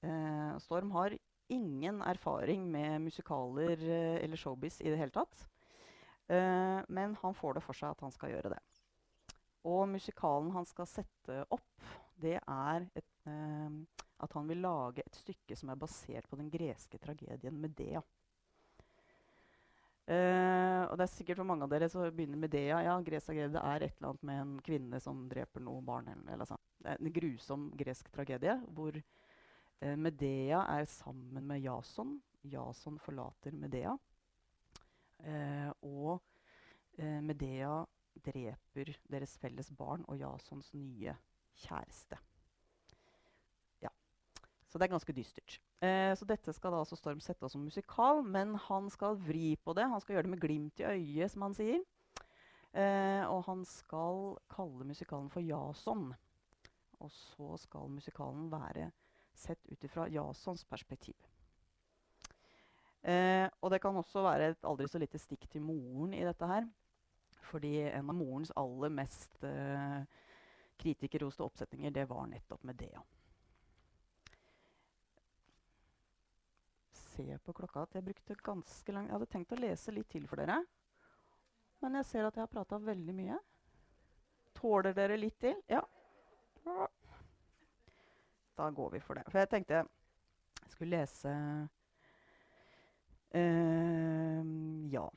Uh, 0.03 0.57
Storm 0.61 0.91
har 0.91 1.15
ingen 1.47 2.01
erfaring 2.01 2.65
med 2.71 3.01
musikaler 3.01 3.77
uh, 3.81 4.17
eller 4.21 4.37
showbiz 4.37 4.81
i 4.81 4.91
det 4.91 4.99
hele 4.99 5.15
tatt. 5.15 5.47
men 6.91 7.13
han 7.21 7.33
får 7.33 7.53
det 7.55 7.61
for 7.63 7.77
seg 7.77 7.93
at 7.93 8.01
han 8.03 8.11
skal 8.11 8.33
gjøre 8.33 8.49
det. 8.51 8.57
Og 9.63 9.85
musikalen 9.87 10.49
han 10.51 10.65
skal 10.67 10.89
sette 10.91 11.37
opp, 11.55 11.85
det 12.19 12.33
er 12.35 12.83
et, 12.99 13.29
at 14.19 14.35
han 14.35 14.49
vil 14.49 14.59
lage 14.59 15.05
et 15.05 15.15
stykke 15.21 15.55
som 15.55 15.71
er 15.71 15.79
basert 15.79 16.27
på 16.27 16.35
den 16.35 16.49
greske 16.51 16.99
tragedien 16.99 17.55
Medea. 17.63 18.01
Uh, 20.07 20.87
og 20.87 20.93
det 20.95 21.03
er 21.03 21.11
sikkert 21.11 21.41
for 21.41 21.49
mange 21.49 21.65
av 21.65 21.71
dere 21.73 21.89
som 21.91 22.05
begynner 22.15 22.39
med 22.39 22.53
det. 22.53 22.63
Ja, 22.69 22.79
ja 22.85 22.93
gresk 23.03 23.27
tragedie 23.27 23.59
er 23.59 23.83
et 23.83 23.97
eller 23.97 24.13
annet 24.13 24.27
med 24.29 24.39
en 24.43 24.53
kvinne 24.63 25.01
som 25.03 25.25
dreper 25.27 25.63
noen 25.65 25.83
barn. 25.87 26.07
Eller, 26.13 26.29
eller 26.35 26.47
sånn. 26.47 26.63
Det 26.79 26.93
er 26.93 27.01
en 27.01 27.15
grusom 27.17 27.65
gresk 27.75 28.11
tragedie 28.15 28.55
hvor 28.77 28.95
uh, 28.95 29.97
Medea 29.99 30.63
er 30.77 30.87
sammen 30.91 31.43
med 31.49 31.65
Jason. 31.65 32.15
Jason 32.47 33.01
forlater 33.03 33.57
Medea. 33.57 33.97
Uh, 35.27 35.71
og 35.83 36.33
Medea 36.97 37.83
dreper 38.25 38.89
deres 39.05 39.35
felles 39.37 39.67
barn 39.77 40.01
og 40.09 40.17
Jasons 40.17 40.71
nye 40.73 41.13
kjæreste. 41.61 42.17
Så 44.67 44.79
det 44.79 44.87
er 44.87 44.91
ganske 44.91 45.15
dystert. 45.15 45.59
Eh, 45.79 46.11
så 46.19 46.27
dette 46.27 46.51
skal 46.53 46.73
da 46.73 46.81
altså 46.83 46.97
Storm 46.99 47.21
sette 47.23 47.47
oss 47.47 47.55
som 47.55 47.63
musikal, 47.63 48.19
men 48.25 48.55
han 48.67 48.89
skal 48.91 49.15
vri 49.15 49.55
på 49.63 49.75
det. 49.77 49.87
Han 49.87 50.03
skal 50.03 50.17
gjøre 50.17 50.27
det 50.27 50.33
med 50.33 50.43
glimt 50.43 50.83
i 50.83 50.89
øyet, 50.89 51.31
som 51.31 51.45
han 51.47 51.55
sier. 51.55 51.79
Eh, 52.75 53.23
og 53.31 53.45
han 53.47 53.63
skal 53.65 54.35
kalle 54.51 54.87
musikalen 54.89 55.31
for 55.31 55.45
Jason. 55.45 56.11
Og 56.99 57.13
så 57.13 57.55
skal 57.61 57.93
musikalen 57.93 58.51
være 58.51 58.91
sett 59.37 59.63
ut 59.71 59.83
ifra 59.85 60.07
Jasons 60.11 60.65
perspektiv. 60.67 61.15
Eh, 63.07 63.47
og 63.61 63.71
det 63.71 63.79
kan 63.81 63.95
også 63.95 64.23
være 64.25 64.51
et 64.51 64.67
aldri 64.67 64.87
så 64.89 64.99
lite 64.99 65.21
stikk 65.21 65.47
til 65.51 65.63
moren 65.63 66.15
i 66.17 66.25
dette 66.27 66.49
her. 66.49 66.67
Fordi 67.47 67.77
en 67.87 68.09
av 68.11 68.17
morens 68.17 68.51
aller 68.59 68.91
mest 68.91 69.37
eh, 69.47 70.01
kritikerroste 70.81 71.45
oppsetninger, 71.45 71.93
det 71.95 72.09
var 72.09 72.27
nettopp 72.27 72.65
Medea. 72.67 72.99
Se 77.17 77.37
på 77.43 77.53
klokka 77.53 77.85
at 77.85 77.97
jeg 77.97 78.05
brukte 78.05 78.35
ganske 78.45 78.93
lang 78.93 79.07
Jeg 79.07 79.15
hadde 79.15 79.29
tenkt 79.31 79.53
å 79.55 79.59
lese 79.59 79.93
litt 79.95 80.09
til 80.11 80.27
for 80.29 80.41
dere. 80.41 80.61
Men 81.81 81.99
jeg 81.99 82.09
ser 82.09 82.27
at 82.27 82.37
jeg 82.37 82.45
har 82.45 82.51
prata 82.51 82.79
veldig 82.81 83.15
mye. 83.17 83.37
Tåler 84.57 84.95
dere 84.97 85.19
litt 85.19 85.37
til? 85.41 85.59
Ja. 85.69 85.83
Da 88.57 88.69
går 88.73 88.95
vi 88.95 89.03
for 89.05 89.19
det. 89.19 89.27
For 89.29 89.41
jeg 89.41 89.51
tenkte 89.51 89.83
jeg 89.83 90.73
skulle 90.73 90.97
lese 90.97 91.33
uh, 93.37 94.43
Ja. 94.93 95.07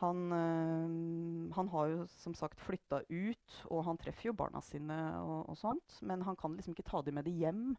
Han, 0.00 0.24
uh, 0.34 1.54
han, 1.54 1.68
har 1.72 1.86
jo 1.88 2.02
som 2.18 2.34
sagt 2.36 2.60
flytta 2.60 2.98
ut, 3.08 3.58
og 3.70 3.84
han 3.86 3.98
treffer 4.02 4.28
jo 4.28 4.36
barna 4.36 4.60
sine 4.60 4.98
og, 5.22 5.48
og 5.54 5.56
sånt. 5.56 6.00
Men 6.02 6.26
han 6.26 6.36
kan 6.36 6.58
liksom 6.58 6.74
ikke 6.74 6.90
ta 6.90 7.02
dem 7.06 7.14
med 7.20 7.30
det 7.30 7.36
hjem 7.38 7.76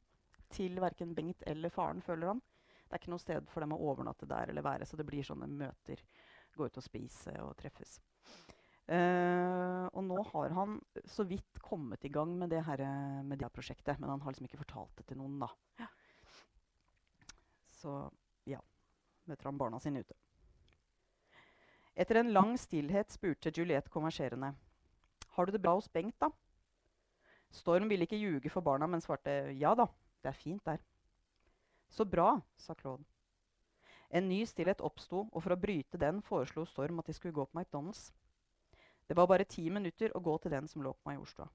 til 0.56 0.80
verken 0.82 1.14
Bengt 1.16 1.44
eller 1.46 1.70
faren, 1.70 2.02
føler 2.02 2.34
han. 2.34 2.42
Det 2.86 2.94
er 2.94 3.02
ikke 3.02 3.14
noe 3.14 3.24
sted 3.24 3.48
for 3.50 3.66
dem 3.66 3.74
å 3.74 3.82
overnatte 3.90 4.28
der 4.30 4.52
eller 4.52 4.66
være, 4.66 4.86
så 4.86 4.98
det 5.00 5.08
blir 5.08 5.26
sånne 5.26 5.50
møter. 5.50 6.02
Gå 6.56 6.68
ut 6.70 6.78
og 6.80 6.86
spise 6.86 7.34
og 7.44 7.56
treffes. 7.60 7.98
Uh, 8.86 9.90
og 9.98 10.04
nå 10.06 10.20
har 10.30 10.54
han 10.54 10.76
så 11.10 11.26
vidt 11.26 11.58
kommet 11.66 12.06
i 12.06 12.12
gang 12.14 12.36
med 12.38 12.54
det 12.54 12.62
her 12.68 12.84
Media-prosjektet, 13.26 13.98
men 13.98 14.12
han 14.14 14.22
har 14.22 14.36
liksom 14.36 14.46
ikke 14.46 14.62
fortalt 14.62 14.94
det 15.00 15.08
til 15.10 15.20
noen, 15.20 15.40
da. 15.42 15.50
Ja. 15.82 15.90
Så 17.82 17.98
ja. 18.46 18.62
Møter 19.26 19.50
han 19.50 19.58
barna 19.58 19.82
sine 19.82 20.06
ute. 20.06 20.14
Etter 21.96 22.20
en 22.20 22.34
lang 22.36 22.54
stillhet 22.60 23.14
spurte 23.16 23.54
Juliette 23.56 23.90
konverserende. 23.90 24.52
Har 25.36 25.48
du 25.48 25.56
det 25.56 25.62
bra 25.64 25.74
hos 25.78 25.88
Bengt, 25.90 26.18
da? 26.22 26.30
Storm 27.56 27.88
ville 27.90 28.06
ikke 28.06 28.20
ljuge 28.20 28.52
for 28.52 28.66
barna, 28.66 28.88
men 28.88 29.02
svarte 29.04 29.32
ja 29.56 29.72
da, 29.80 29.88
det 30.22 30.32
er 30.32 30.38
fint 30.38 30.66
der. 30.68 30.82
Så 31.90 32.06
bra, 32.06 32.42
sa 32.58 32.76
Claude. 32.76 33.04
En 34.10 34.30
ny 34.30 34.46
stillhet 34.46 34.82
oppsto, 34.82 35.26
og 35.32 35.44
for 35.44 35.56
å 35.56 35.60
bryte 35.60 36.00
den 36.00 36.22
foreslo 36.24 36.66
Storm 36.70 37.00
at 37.02 37.10
de 37.10 37.16
skulle 37.18 37.36
gå 37.36 37.46
på 37.46 37.60
McDonald's. 37.60 38.12
Det 39.08 39.18
var 39.18 39.28
bare 39.28 39.46
ti 39.46 39.68
minutter 39.70 40.14
å 40.18 40.22
gå 40.24 40.38
til 40.42 40.54
den 40.54 40.68
som 40.68 40.84
lå 40.84 40.94
på 40.94 41.10
Majorstua. 41.10 41.48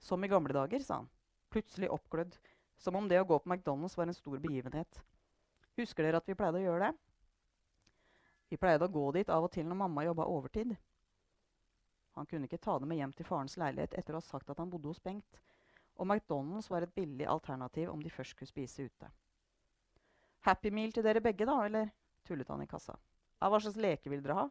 Som 0.00 0.24
i 0.24 0.28
gamle 0.28 0.54
dager, 0.56 0.82
sa 0.84 1.02
han, 1.02 1.10
plutselig 1.52 1.90
oppglødd, 1.92 2.36
som 2.76 2.96
om 2.96 3.08
det 3.08 3.20
å 3.20 3.26
gå 3.28 3.38
på 3.38 3.50
McDonald's 3.50 3.96
var 3.96 4.08
en 4.08 4.16
stor 4.16 4.38
begivenhet. 4.40 5.00
Husker 5.78 6.06
dere 6.06 6.20
at 6.22 6.28
vi 6.28 6.36
pleide 6.38 6.60
å 6.60 6.64
gjøre 6.64 6.88
det? 6.88 6.92
Vi 8.52 8.60
pleide 8.60 8.86
å 8.86 8.92
gå 8.92 9.06
dit 9.16 9.30
av 9.32 9.46
og 9.46 9.52
til 9.54 9.66
når 9.66 9.80
mamma 9.80 10.04
jobba 10.06 10.28
overtid. 10.30 10.76
Han 12.14 12.26
kunne 12.30 12.46
ikke 12.46 12.62
ta 12.62 12.78
det 12.78 12.86
med 12.86 13.00
hjem 13.00 13.12
til 13.16 13.26
farens 13.26 13.56
leilighet 13.58 13.96
etter 13.98 14.14
å 14.14 14.20
ha 14.20 14.26
sagt 14.26 14.50
at 14.52 14.60
han 14.62 14.70
bodde 14.70 14.92
hos 14.92 15.02
Bengt, 15.02 15.40
og 15.98 16.06
McDonald's 16.06 16.70
var 16.70 16.86
et 16.86 16.94
billig 16.94 17.26
alternativ 17.26 17.90
om 17.90 18.02
de 18.02 18.12
først 18.12 18.36
skulle 18.36 18.50
spise 18.50 18.86
ute. 18.86 19.10
Happy 20.44 20.70
meal 20.74 20.92
til 20.92 21.04
dere 21.06 21.22
begge, 21.24 21.46
da, 21.48 21.56
eller? 21.64 21.90
tullet 22.24 22.48
han 22.48 22.62
i 22.64 22.68
kassa. 22.68 22.96
Ja, 23.40 23.48
hva 23.52 23.60
slags 23.60 23.80
leke 23.80 24.10
vil 24.12 24.22
dere 24.24 24.36
ha? 24.38 24.44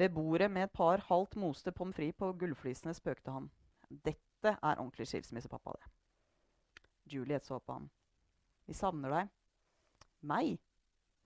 Ved 0.00 0.12
bordet 0.14 0.50
med 0.50 0.66
et 0.66 0.72
par 0.72 1.02
halvt 1.08 1.36
moste 1.40 1.72
pommes 1.72 1.96
frites 1.96 2.16
på 2.18 2.32
gullflisene 2.40 2.94
spøkte 2.96 3.32
han. 3.32 3.50
Dette 3.88 4.54
er 4.54 4.80
ordentlig 4.80 5.06
skilsmissepappa, 5.10 5.76
det. 5.76 5.90
Juliet 7.12 7.44
så 7.44 7.58
på 7.60 7.76
ham. 7.76 7.90
Vi 8.66 8.76
savner 8.76 9.12
deg. 9.12 9.32
Meg? 10.28 10.58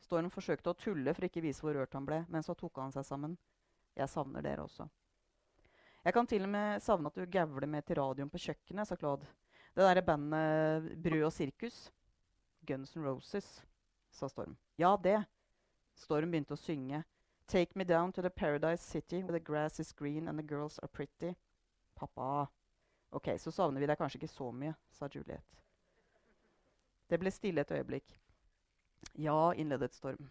Storm 0.03 0.31
forsøkte 0.31 0.73
å 0.73 0.79
tulle 0.79 1.15
for 1.15 1.27
ikke 1.27 1.43
vise 1.45 1.63
hvor 1.63 1.77
rørt 1.77 1.95
han 1.95 2.07
ble, 2.07 2.23
men 2.33 2.43
så 2.43 2.55
tok 2.59 2.79
han 2.83 2.95
seg 2.95 3.07
sammen. 3.07 3.37
Jeg 3.97 4.11
savner 4.13 4.45
dere 4.45 4.67
også. 4.67 4.87
Jeg 6.07 6.15
kan 6.15 6.29
til 6.31 6.47
og 6.47 6.53
med 6.53 6.83
savne 6.83 7.11
at 7.11 7.19
du 7.19 7.27
gavler 7.27 7.67
med 7.71 7.87
til 7.87 7.99
radioen 7.99 8.31
på 8.31 8.39
kjøkkenet, 8.39 8.87
sa 8.87 8.99
Claude. 8.99 9.27
Det 9.75 9.85
derre 9.85 10.05
bandet 10.07 10.93
Brød 11.03 11.25
og 11.27 11.33
sirkus. 11.35 11.87
Guns 12.67 12.97
N' 12.97 13.03
Roses, 13.03 13.63
sa 14.11 14.29
Storm. 14.29 14.57
Ja, 14.77 14.97
det. 14.97 15.25
Storm 15.95 16.31
begynte 16.31 16.57
å 16.57 16.61
synge. 16.61 17.05
Take 17.47 17.79
me 17.79 17.85
down 17.85 18.13
to 18.13 18.23
the 18.23 18.31
paradise 18.31 18.83
city 18.83 19.23
where 19.23 19.39
the 19.39 19.45
grass 19.45 19.81
is 19.81 19.93
green 19.93 20.29
and 20.29 20.39
the 20.39 20.43
girls 20.43 20.79
are 20.79 20.89
pretty. 20.89 21.35
Pappa. 21.95 22.49
Ok, 23.11 23.29
så 23.39 23.53
savner 23.53 23.81
vi 23.81 23.87
deg 23.87 23.99
kanskje 23.99 24.19
ikke 24.19 24.33
så 24.33 24.51
mye, 24.53 24.75
sa 24.91 25.09
Juliet. 25.09 25.63
Det 27.07 27.21
ble 27.23 27.31
stille 27.31 27.63
et 27.63 27.71
øyeblikk. 27.71 28.17
Ja, 29.15 29.53
innledet 29.55 29.95
Storm. 29.95 30.31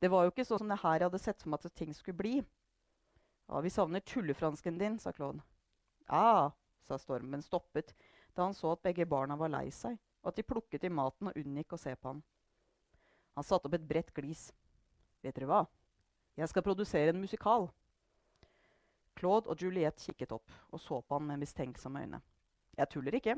Det 0.00 0.10
var 0.10 0.26
jo 0.26 0.34
ikke 0.34 0.44
sånn 0.48 0.64
som 0.64 0.72
det 0.72 0.80
her 0.82 0.98
jeg 0.98 1.06
hadde 1.06 1.22
sett 1.22 1.42
for 1.42 1.54
meg 1.54 1.64
at 1.64 1.76
ting 1.78 1.94
skulle 1.94 2.18
bli. 2.18 2.34
Ja, 3.46 3.60
vi 3.62 3.70
savner 3.70 4.02
tullefransken 4.02 4.78
din, 4.78 4.98
sa 4.98 5.12
Claude. 5.14 5.44
Ja, 6.08 6.50
sa 6.82 6.98
Storm, 6.98 7.30
men 7.30 7.46
stoppet 7.46 7.94
da 8.34 8.48
han 8.48 8.54
så 8.54 8.74
at 8.74 8.82
begge 8.82 9.06
barna 9.06 9.38
var 9.38 9.52
lei 9.52 9.68
seg 9.74 9.98
og 10.22 10.32
at 10.32 10.38
de 10.38 10.46
plukket 10.46 10.84
i 10.84 10.92
maten 10.92 11.30
og 11.30 11.36
unngikk 11.36 11.74
å 11.74 11.80
se 11.80 11.94
på 11.96 12.12
ham. 12.12 12.22
Han 13.36 13.46
satte 13.46 13.68
opp 13.68 13.76
et 13.76 13.86
bredt 13.86 14.12
glis. 14.16 14.50
Vet 15.24 15.36
dere 15.36 15.48
hva? 15.48 15.60
Jeg 16.36 16.48
skal 16.50 16.64
produsere 16.64 17.14
en 17.14 17.20
musikal. 17.20 17.68
Claude 19.16 19.50
og 19.52 19.62
Juliette 19.62 20.00
kikket 20.00 20.32
opp 20.32 20.52
og 20.70 20.80
så 20.80 21.00
på 21.00 21.16
ham 21.16 21.26
med 21.28 21.42
mistenksomme 21.42 22.04
øyne. 22.04 22.20
Jeg 22.76 22.88
tuller 22.92 23.16
ikke. 23.16 23.36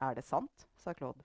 Er 0.00 0.14
det 0.14 0.24
sant? 0.24 0.68
sa 0.76 0.92
Claude. 0.94 1.24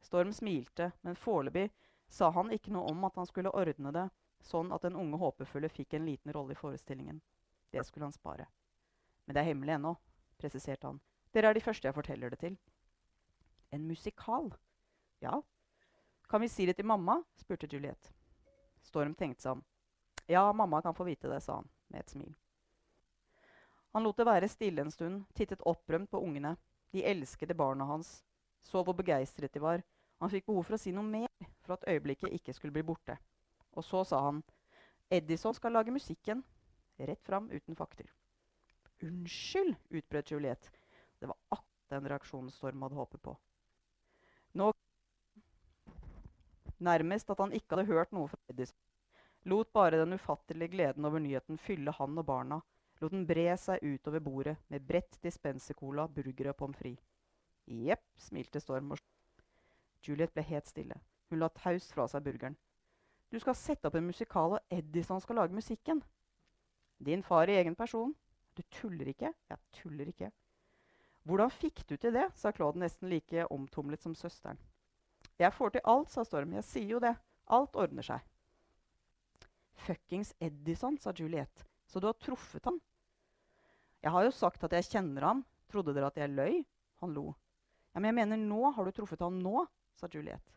Storm 0.00 0.32
smilte, 0.32 0.92
men 1.02 1.16
foreløpig 1.16 1.70
sa 2.08 2.30
han 2.30 2.52
ikke 2.54 2.72
noe 2.72 2.92
om 2.92 3.04
at 3.08 3.16
han 3.18 3.26
skulle 3.26 3.52
ordne 3.52 3.92
det 3.92 4.06
sånn 4.46 4.70
at 4.72 4.84
den 4.86 4.96
unge 4.96 5.18
håpefulle 5.18 5.68
fikk 5.72 5.96
en 5.96 6.06
liten 6.06 6.32
rolle 6.32 6.54
i 6.54 6.60
forestillingen. 6.60 7.20
Det 7.72 7.82
skulle 7.84 8.06
han 8.06 8.14
spare. 8.14 8.46
Men 9.26 9.34
det 9.34 9.42
er 9.42 9.50
hemmelig 9.50 9.74
ennå, 9.74 9.96
presiserte 10.38 10.86
han. 10.86 11.00
Dere 11.34 11.50
er 11.50 11.58
de 11.58 11.64
første 11.64 11.88
jeg 11.88 11.96
forteller 11.96 12.30
det 12.30 12.38
til. 12.44 12.58
En 13.76 13.86
musikal? 13.86 14.54
Ja. 15.18 15.42
Kan 16.28 16.40
vi 16.40 16.48
si 16.48 16.66
det 16.66 16.78
til 16.78 16.86
mamma? 16.88 17.18
spurte 17.36 17.68
Juliette. 17.68 18.08
Storm 18.80 19.12
tenkte 19.14 19.42
seg 19.42 19.58
om. 19.58 19.64
Ja, 20.26 20.52
mamma 20.52 20.80
kan 20.82 20.96
få 20.96 21.04
vite 21.04 21.28
det, 21.28 21.42
sa 21.44 21.58
han 21.58 21.68
med 21.92 22.00
et 22.00 22.14
smil. 22.14 22.32
Han 23.92 24.06
lot 24.06 24.16
det 24.16 24.26
være 24.26 24.48
stille 24.48 24.80
en 24.80 24.94
stund, 24.94 25.26
tittet 25.36 25.60
opprømt 25.68 26.08
på 26.10 26.22
ungene. 26.24 26.54
De 26.96 27.04
elskede 27.04 27.54
barna 27.54 27.84
hans. 27.84 28.24
Så 28.64 28.80
hvor 28.80 28.96
begeistret 28.96 29.52
de 29.52 29.60
var. 29.60 29.84
Han 30.24 30.32
fikk 30.32 30.48
behov 30.48 30.64
for 30.64 30.78
å 30.78 30.80
si 30.80 30.96
noe 30.96 31.04
mer 31.04 31.52
for 31.60 31.76
at 31.76 31.84
øyeblikket 31.84 32.32
ikke 32.32 32.56
skulle 32.56 32.72
bli 32.72 32.86
borte. 32.94 33.18
Og 33.76 33.84
så 33.84 34.06
sa 34.08 34.22
han, 34.24 34.40
Edison 35.12 35.54
skal 35.54 35.76
lage 35.76 35.92
musikken. 35.92 36.40
Rett 36.96 37.28
fram, 37.28 37.52
uten 37.52 37.76
fakter. 37.76 38.08
Unnskyld, 39.04 39.76
utbrøt 39.92 40.32
Juliette. 40.32 40.72
Det 41.20 41.28
var 41.28 41.36
akkurat 41.50 41.92
den 41.92 42.08
reaksjonen 42.08 42.50
Storm 42.50 42.88
hadde 42.88 43.04
håpet 43.04 43.22
på. 43.22 43.36
Nå 44.56 44.70
Nærmest 46.86 47.30
at 47.32 47.40
han 47.40 47.54
ikke 47.56 47.76
hadde 47.76 47.88
hørt 47.88 48.12
noe 48.12 48.28
fra 48.28 48.38
Edison. 48.52 48.76
Lot 49.48 49.70
bare 49.72 50.00
den 50.00 50.16
ufattelige 50.16 50.74
gleden 50.74 51.04
over 51.08 51.22
nyheten 51.22 51.58
fylle 51.58 51.92
han 51.96 52.18
og 52.18 52.26
barna. 52.26 52.60
Lot 53.00 53.12
den 53.14 53.26
bre 53.28 53.52
seg 53.60 53.84
utover 53.84 54.20
bordet 54.20 54.56
med 54.72 54.84
bredt 54.88 55.18
dispensercola, 55.22 56.06
burgere 56.08 56.52
og 56.52 56.58
pommes 56.60 56.78
frites. 56.80 57.04
Jepp, 57.66 58.04
smilte 58.18 58.60
Storm. 58.60 58.92
og 58.92 58.98
Juliet 60.06 60.32
ble 60.34 60.42
helt 60.42 60.68
stille. 60.68 61.00
Hun 61.30 61.40
la 61.40 61.48
taust 61.48 61.92
fra 61.94 62.06
seg 62.08 62.22
burgeren. 62.22 62.56
Du 63.30 63.38
skal 63.42 63.56
sette 63.58 63.88
opp 63.88 63.96
en 63.98 64.06
musikal, 64.06 64.56
og 64.56 64.60
Edison 64.70 65.20
skal 65.20 65.40
lage 65.40 65.54
musikken. 65.54 66.02
Din 66.98 67.22
far 67.22 67.48
i 67.48 67.56
egen 67.58 67.74
person. 67.74 68.14
Du 68.56 68.62
tuller 68.70 69.08
ikke? 69.10 69.32
Jeg 69.50 69.58
tuller 69.72 70.12
ikke. 70.12 70.30
Hvordan 71.26 71.50
fikk 71.50 71.82
du 71.88 71.96
til 71.98 72.14
det? 72.14 72.28
sa 72.38 72.52
Claude 72.54 72.78
nesten 72.78 73.10
like 73.10 73.46
omtumlet 73.50 74.02
som 74.02 74.14
søsteren. 74.14 74.58
Jeg 75.40 75.52
får 75.52 75.74
til 75.74 75.84
alt, 75.84 76.10
sa 76.12 76.22
Storm. 76.24 76.54
Jeg 76.54 76.64
sier 76.64 76.92
jo 76.94 77.00
det. 77.02 77.16
Alt 77.52 77.76
ordner 77.76 78.06
seg. 78.06 78.22
Fuckings 79.86 80.32
Edison, 80.40 80.96
sa 80.98 81.12
Juliette. 81.12 81.66
Så 81.86 82.00
du 82.00 82.06
har 82.08 82.16
truffet 82.18 82.64
ham? 82.64 82.78
Jeg 84.02 84.14
har 84.14 84.26
jo 84.26 84.34
sagt 84.34 84.64
at 84.64 84.74
jeg 84.78 84.88
kjenner 84.88 85.26
ham. 85.26 85.42
Trodde 85.70 85.94
dere 85.94 86.12
at 86.12 86.20
jeg 86.20 86.30
løy? 86.30 86.62
Han 87.02 87.12
lo. 87.14 87.32
Ja, 87.92 88.00
Men 88.00 88.12
jeg 88.12 88.18
mener 88.20 88.36
nå. 88.36 88.70
Har 88.70 88.84
du 88.84 88.94
truffet 88.94 89.20
ham 89.20 89.42
nå? 89.42 89.66
sa 89.98 90.08
Juliette. 90.12 90.54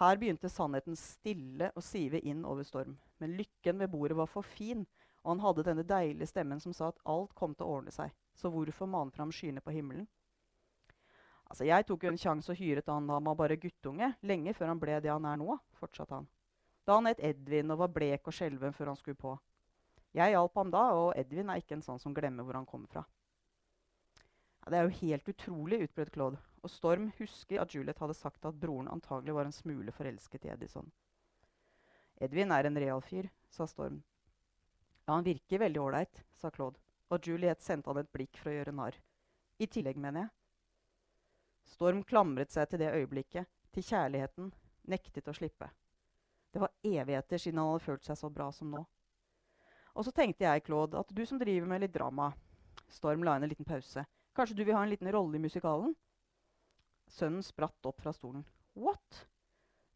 Her 0.00 0.18
begynte 0.18 0.50
sannheten 0.50 0.96
stille 0.98 1.68
å 1.76 1.82
sive 1.84 2.18
inn 2.26 2.42
over 2.48 2.64
Storm. 2.66 2.96
Men 3.20 3.36
lykken 3.38 3.78
ved 3.78 3.92
bordet 3.92 4.16
var 4.18 4.26
for 4.26 4.42
fin, 4.42 4.82
og 5.22 5.36
han 5.36 5.44
hadde 5.44 5.64
denne 5.68 5.84
deilige 5.86 6.32
stemmen 6.32 6.60
som 6.60 6.74
sa 6.74 6.88
at 6.90 7.02
alt 7.06 7.34
kom 7.38 7.54
til 7.54 7.68
å 7.68 7.76
ordne 7.78 7.94
seg. 7.94 8.10
Så 8.34 8.50
hvorfor 8.50 8.90
mane 8.90 9.14
fram 9.14 9.32
skyene 9.32 9.62
på 9.62 9.74
himmelen? 9.74 10.06
Altså, 11.50 11.64
Jeg 11.64 11.86
tok 11.86 12.04
jo 12.04 12.10
en 12.10 12.18
sjanse 12.18 12.50
og 12.50 12.58
hyret 12.58 12.88
han 12.90 13.06
da 13.06 13.18
han 13.18 13.24
var 13.28 13.36
bare 13.38 13.56
guttunge, 13.60 14.14
lenge 14.22 14.54
før 14.54 14.72
han 14.72 14.80
ble 14.80 15.00
det 15.00 15.12
han 15.12 15.24
er 15.24 15.36
nå. 15.36 15.58
fortsatte 15.78 16.14
han. 16.14 16.28
Da 16.86 16.94
han 16.98 17.06
het 17.06 17.20
Edvin 17.20 17.70
og 17.70 17.78
var 17.78 17.92
blek 17.94 18.26
og 18.26 18.34
skjelven 18.34 18.72
før 18.72 18.92
han 18.92 18.96
skulle 18.96 19.20
på. 19.20 19.36
Jeg 20.14 20.34
hjalp 20.34 20.54
ham 20.54 20.70
da, 20.70 20.82
og 20.94 21.12
Edvin 21.18 21.50
er 21.50 21.60
ikke 21.60 21.76
en 21.78 21.82
sånn 21.82 22.00
som 22.00 22.14
glemmer 22.14 22.44
hvor 22.44 22.58
han 22.58 22.66
kommer 22.66 22.90
fra. 22.90 23.04
Ja, 24.64 24.70
det 24.70 24.78
er 24.78 24.86
jo 24.86 24.98
helt 25.00 25.28
utrolig, 25.28 25.80
utbrøt 25.84 26.12
Claude. 26.14 26.38
Og 26.64 26.70
Storm 26.72 27.10
husker 27.18 27.60
at 27.60 27.74
Juliet 27.74 27.98
hadde 28.00 28.16
sagt 28.16 28.46
at 28.48 28.60
broren 28.60 28.88
antagelig 28.88 29.34
var 29.36 29.48
en 29.48 29.52
smule 29.52 29.92
forelsket 29.92 30.46
i 30.46 30.52
Edison. 30.54 30.90
Edvin 32.22 32.54
er 32.54 32.64
en 32.64 32.78
real 32.78 33.02
fyr, 33.04 33.28
sa 33.50 33.66
Storm. 33.68 33.98
Ja, 35.04 35.16
han 35.16 35.26
virker 35.26 35.60
veldig 35.60 35.82
ålreit, 35.82 36.22
sa 36.40 36.50
Claude. 36.50 36.80
Og 37.12 37.28
Juliet 37.28 37.62
sendte 37.62 37.90
han 37.90 38.00
et 38.00 38.12
blikk 38.12 38.38
for 38.40 38.50
å 38.50 38.56
gjøre 38.56 38.74
narr. 38.74 38.96
I 39.60 39.68
tillegg, 39.70 39.98
mener 40.00 40.24
jeg. 40.24 40.32
Storm 41.74 42.02
klamret 42.04 42.52
seg 42.52 42.68
til 42.70 42.82
det 42.82 42.92
øyeblikket, 42.92 43.48
til 43.74 43.86
kjærligheten, 43.86 44.50
nektet 44.90 45.28
å 45.28 45.34
slippe. 45.36 45.70
Det 46.52 46.62
var 46.62 46.74
evigheter 46.86 47.40
siden 47.40 47.60
han 47.60 47.72
hadde 47.72 47.84
følt 47.84 48.06
seg 48.06 48.18
så 48.18 48.30
bra 48.30 48.50
som 48.54 48.70
nå. 48.70 48.82
Og 49.94 50.06
så 50.06 50.12
tenkte 50.14 50.46
jeg, 50.46 50.64
Claude, 50.66 50.98
at 50.98 51.10
du 51.14 51.22
som 51.26 51.38
driver 51.38 51.70
med 51.70 51.84
litt 51.84 51.94
drama 51.94 52.32
Storm 52.94 53.24
la 53.24 53.36
inn 53.36 53.46
en 53.46 53.50
liten 53.50 53.66
pause. 53.66 54.04
Kanskje 54.34 54.56
du 54.56 54.64
vil 54.64 54.76
ha 54.76 54.82
en 54.84 54.90
liten 54.90 55.10
rolle 55.12 55.38
i 55.38 55.42
musikalen? 55.42 55.94
Sønnen 57.10 57.42
spratt 57.42 57.86
opp 57.86 58.02
fra 58.02 58.12
stolen. 58.14 58.44
What? 58.74 59.24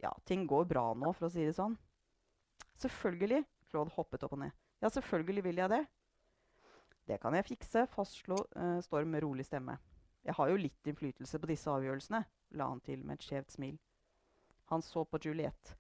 Ja, 0.03 0.12
ting 0.25 0.47
går 0.47 0.66
bra 0.71 0.92
nå, 0.94 1.12
for 1.12 1.29
å 1.29 1.33
si 1.33 1.44
det 1.47 1.57
sånn. 1.57 1.77
Selvfølgelig. 2.79 3.44
Claude 3.68 3.92
hoppet 3.97 4.23
opp 4.25 4.35
og 4.37 4.42
ned. 4.42 4.55
Ja, 4.81 4.90
selvfølgelig 4.94 5.44
vil 5.44 5.62
jeg 5.62 5.73
det. 5.73 5.83
Det 7.09 7.16
kan 7.23 7.33
jeg 7.38 7.47
fikse, 7.47 7.87
fastslo 7.88 8.37
uh, 8.53 8.81
Storm 8.85 9.14
med 9.14 9.25
rolig 9.25 9.47
stemme. 9.49 9.79
Jeg 10.29 10.37
har 10.37 10.51
jo 10.51 10.59
litt 10.61 10.90
innflytelse 10.90 11.38
på 11.40 11.49
disse 11.49 11.71
avgjørelsene, 11.73 12.21
la 12.61 12.66
han 12.68 12.83
til 12.85 13.01
med 13.01 13.16
et 13.16 13.25
skjevt 13.25 13.55
smil. 13.55 13.79
Han 14.68 14.85
så 14.85 15.07
på 15.09 15.21
Juliette. 15.25 15.79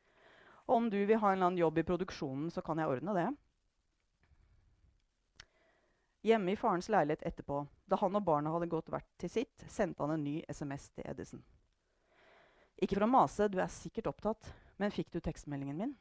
Om 0.68 0.88
du 0.92 0.96
vil 1.04 1.20
ha 1.20 1.32
en 1.32 1.36
eller 1.36 1.50
annen 1.50 1.60
jobb 1.60 1.78
i 1.78 1.84
produksjonen, 1.90 2.48
så 2.52 2.64
kan 2.64 2.80
jeg 2.80 2.88
ordne 2.88 3.16
det. 3.16 3.26
Hjemme 6.28 6.52
i 6.52 6.58
farens 6.60 6.88
leilighet 6.92 7.26
etterpå, 7.28 7.60
da 7.88 7.96
han 8.00 8.16
og 8.16 8.24
barna 8.24 8.52
hadde 8.52 8.70
gått 8.72 8.88
hvert 8.92 9.08
til 9.20 9.32
sitt, 9.32 9.64
sendte 9.68 10.04
han 10.04 10.16
en 10.16 10.24
ny 10.24 10.40
SMS 10.48 10.88
til 10.96 11.08
Edison. 11.08 11.44
Ikke 12.76 12.98
for 12.98 13.04
å 13.04 13.10
mase, 13.10 13.48
du 13.48 13.60
er 13.60 13.72
sikkert 13.72 14.10
opptatt, 14.12 14.48
men 14.80 14.92
fikk 14.94 15.12
du 15.12 15.20
tekstmeldingen 15.24 15.80
min? 15.80 15.94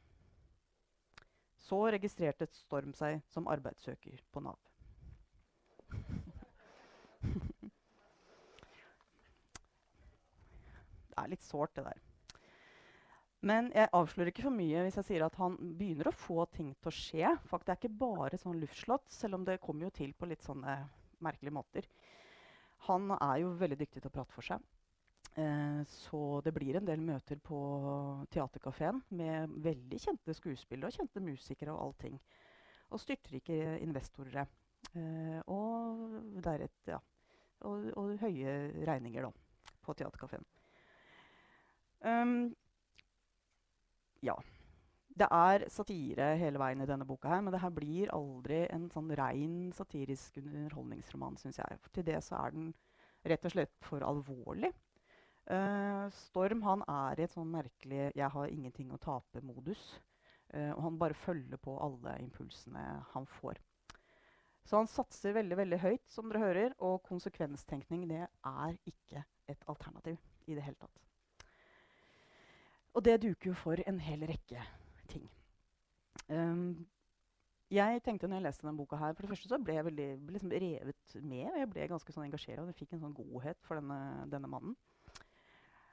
Så 1.58 1.80
registrerte 1.92 2.48
Storm 2.54 2.92
seg 2.96 3.20
som 3.32 3.48
arbeidssøker 3.50 4.20
på 4.32 4.44
Nav. 4.44 4.67
Er 11.18 11.32
litt 11.32 11.44
sårt, 11.44 11.74
det 11.76 11.86
der. 11.88 12.04
Men 13.46 13.68
jeg 13.70 13.90
avslører 13.94 14.32
ikke 14.32 14.48
for 14.48 14.54
mye 14.54 14.80
hvis 14.82 14.96
jeg 14.98 15.06
sier 15.12 15.24
at 15.28 15.36
han 15.38 15.54
begynner 15.78 16.10
å 16.10 16.16
få 16.16 16.42
ting 16.50 16.72
til 16.74 16.90
å 16.90 16.94
skje. 16.94 17.34
Faktisk, 17.46 17.68
det 17.68 17.74
er 17.74 17.80
ikke 17.82 18.00
bare 18.00 18.40
sånn 18.40 18.58
luftslott, 18.58 19.06
selv 19.14 19.38
om 19.38 19.44
det 19.46 19.60
kommer 19.62 19.86
jo 19.86 19.94
til 20.00 20.14
på 20.18 20.26
litt 20.26 20.42
sånne 20.42 20.74
merkelige 21.22 21.54
måter. 21.54 21.86
Han 22.88 23.12
er 23.14 23.36
jo 23.44 23.54
veldig 23.58 23.78
dyktig 23.78 24.02
til 24.02 24.10
å 24.10 24.16
prate 24.16 24.34
for 24.34 24.46
seg. 24.46 24.66
Eh, 25.38 25.80
så 25.86 26.40
det 26.42 26.54
blir 26.56 26.78
en 26.78 26.88
del 26.88 27.02
møter 27.04 27.38
på 27.42 27.58
Theatercaféen 28.34 29.04
med 29.14 29.54
veldig 29.62 30.00
kjente 30.02 30.34
skuespillere 30.34 30.90
og 30.90 30.98
kjente 30.98 31.22
musikere 31.22 31.74
og 31.74 31.84
allting. 31.84 32.18
Og 32.90 33.02
styrtrike 33.02 33.78
investorer. 33.84 34.48
Eh, 34.94 35.38
og 35.52 36.18
deretter, 36.42 36.96
ja. 36.96 37.00
Og, 37.68 37.90
og 37.98 38.14
høye 38.22 38.52
regninger, 38.86 39.26
da, 39.26 39.74
på 39.82 39.94
Theatercaféen. 39.98 40.46
Um, 42.04 42.54
ja. 44.24 44.36
Det 45.18 45.26
er 45.34 45.64
satire 45.72 46.28
hele 46.38 46.60
veien 46.62 46.82
i 46.82 46.86
denne 46.86 47.06
boka, 47.06 47.30
her, 47.32 47.40
men 47.42 47.54
det 47.54 47.62
her 47.62 47.72
blir 47.74 48.12
aldri 48.14 48.60
en 48.70 48.86
sånn 48.92 49.10
rein 49.18 49.72
satirisk 49.74 50.38
underholdningsroman, 50.38 51.38
syns 51.40 51.58
jeg. 51.58 51.78
For 51.82 51.94
til 51.96 52.06
det 52.06 52.20
så 52.22 52.38
er 52.38 52.54
den 52.54 52.68
rett 53.26 53.48
og 53.48 53.54
slett 53.54 53.74
for 53.82 54.04
alvorlig. 54.06 54.70
Uh, 55.48 56.06
Storm 56.12 56.62
han 56.62 56.84
er 56.92 57.18
i 57.18 57.24
et 57.24 57.32
sånn 57.32 57.50
merkelig 57.50 58.12
'jeg 58.12 58.30
har 58.30 58.52
ingenting 58.52 58.92
å 58.92 59.00
tape'-modus. 59.00 59.98
Uh, 60.54 60.72
og 60.76 60.82
han 60.82 60.98
bare 60.98 61.14
følger 61.14 61.56
på 61.56 61.74
alle 61.82 62.14
impulsene 62.22 62.84
han 63.12 63.26
får. 63.26 63.58
Så 64.68 64.76
han 64.76 64.86
satser 64.86 65.32
veldig 65.32 65.56
veldig 65.56 65.78
høyt, 65.80 66.06
som 66.12 66.28
dere 66.28 66.44
hører, 66.44 66.74
og 66.84 67.02
konsekvenstenkning 67.02 68.06
det 68.08 68.26
er 68.28 68.76
ikke 68.86 69.24
et 69.48 69.64
alternativ 69.66 70.18
i 70.46 70.54
det 70.54 70.62
hele 70.62 70.76
tatt. 70.76 71.07
Og 72.98 73.04
det 73.06 73.20
duker 73.22 73.52
jo 73.52 73.54
for 73.54 73.78
en 73.86 74.00
hel 74.02 74.24
rekke 74.26 74.62
ting. 75.06 75.26
Um, 76.26 76.86
jeg 77.70 78.00
tenkte 78.02 78.26
når 78.26 78.40
jeg 78.40 78.46
leste 78.48 78.64
denne 78.64 78.80
boka 78.80 78.98
her, 78.98 79.12
For 79.14 79.22
det 79.22 79.30
første 79.30 79.50
så 79.52 79.58
ble 79.62 79.76
jeg 79.76 79.86
veldig 79.86 80.06
liksom 80.34 80.50
revet 80.50 81.14
med. 81.22 81.44
og 81.52 81.58
Jeg 81.60 81.68
ble 81.70 81.86
ganske 81.92 82.14
sånn 82.14 82.24
engasjert, 82.26 82.58
og 82.58 82.72
jeg 82.72 82.78
fikk 82.80 82.96
en 82.96 83.04
sånn 83.04 83.14
godhet 83.14 83.60
for 83.62 83.78
denne, 83.78 84.00
denne 84.32 84.50
mannen. 84.50 84.74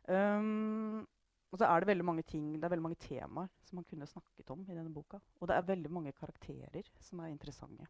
Um, 0.09 1.05
og 1.53 1.61
så 1.61 1.69
er 1.69 1.83
det 1.83 1.91
veldig 1.91 2.07
mange 2.09 2.25
ting, 2.25 2.55
det 2.57 2.65
er 2.65 2.73
veldig 2.73 2.87
mange 2.87 2.99
temaer 3.05 3.53
som 3.67 3.77
man 3.79 3.85
kunne 3.85 4.09
snakket 4.09 4.49
om 4.55 4.65
i 4.65 4.73
denne 4.73 4.93
boka. 4.93 5.21
Og 5.39 5.49
det 5.49 5.59
er 5.59 5.69
veldig 5.69 5.91
mange 5.93 6.13
karakterer 6.17 6.89
som 6.99 7.21
er 7.21 7.29
interessante. 7.29 7.85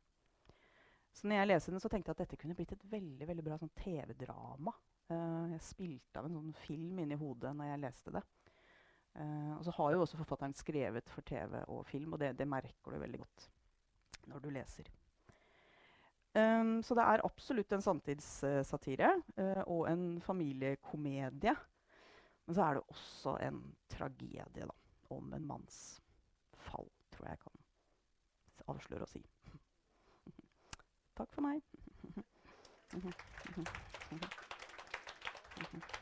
Så 1.15 1.29
når 1.29 1.39
jeg 1.39 1.53
leste 1.53 1.71
den, 1.71 1.79
så 1.79 1.87
tenkte 1.87 2.11
jeg 2.11 2.17
at 2.17 2.25
dette 2.25 2.41
kunne 2.41 2.57
blitt 2.57 2.75
et 2.75 2.87
veldig 2.91 3.31
veldig 3.31 3.47
bra 3.47 3.61
sånn 3.61 3.71
TV-drama. 3.79 4.75
Uh, 5.07 5.53
jeg 5.55 5.69
spilte 5.71 6.19
av 6.19 6.27
en 6.27 6.35
sånn 6.35 6.57
film 6.65 6.99
inni 6.99 7.15
hodet 7.15 7.55
når 7.55 7.71
jeg 7.71 7.85
leste 7.87 8.17
det. 8.17 8.25
Uh, 9.15 9.57
og 9.57 9.63
så 9.63 9.71
har 9.77 9.93
jo 9.93 10.01
også 10.03 10.17
forfatteren 10.19 10.53
skrevet 10.53 11.09
for 11.09 11.23
TV 11.23 11.61
og 11.71 11.85
film, 11.87 12.13
og 12.13 12.19
det, 12.19 12.33
det 12.39 12.47
merker 12.47 12.91
du 12.91 12.99
veldig 12.99 13.19
godt 13.21 13.49
når 14.27 14.39
du 14.43 14.49
leser. 14.49 14.89
Um, 16.35 16.83
så 16.83 16.95
det 16.97 17.03
er 17.05 17.23
absolutt 17.23 17.71
en 17.71 17.81
samtidssatire 17.81 19.13
uh, 19.37 19.63
og 19.71 19.91
en 19.91 20.21
familiekomedie. 20.21 21.55
Men 22.45 22.55
så 22.55 22.63
er 22.63 22.73
det 22.73 22.83
også 22.91 23.37
en 23.47 23.61
tragedie 23.89 24.67
da, 24.67 24.75
om 25.15 25.33
en 25.33 25.47
manns 25.47 26.01
fall, 26.67 26.89
tror 27.15 27.29
jeg 27.29 27.39
kan 27.45 27.55
avsløre 28.75 29.07
å 29.07 29.13
si. 29.13 29.23
Takk 31.17 31.31
for 31.31 31.41
meg. 31.45 31.61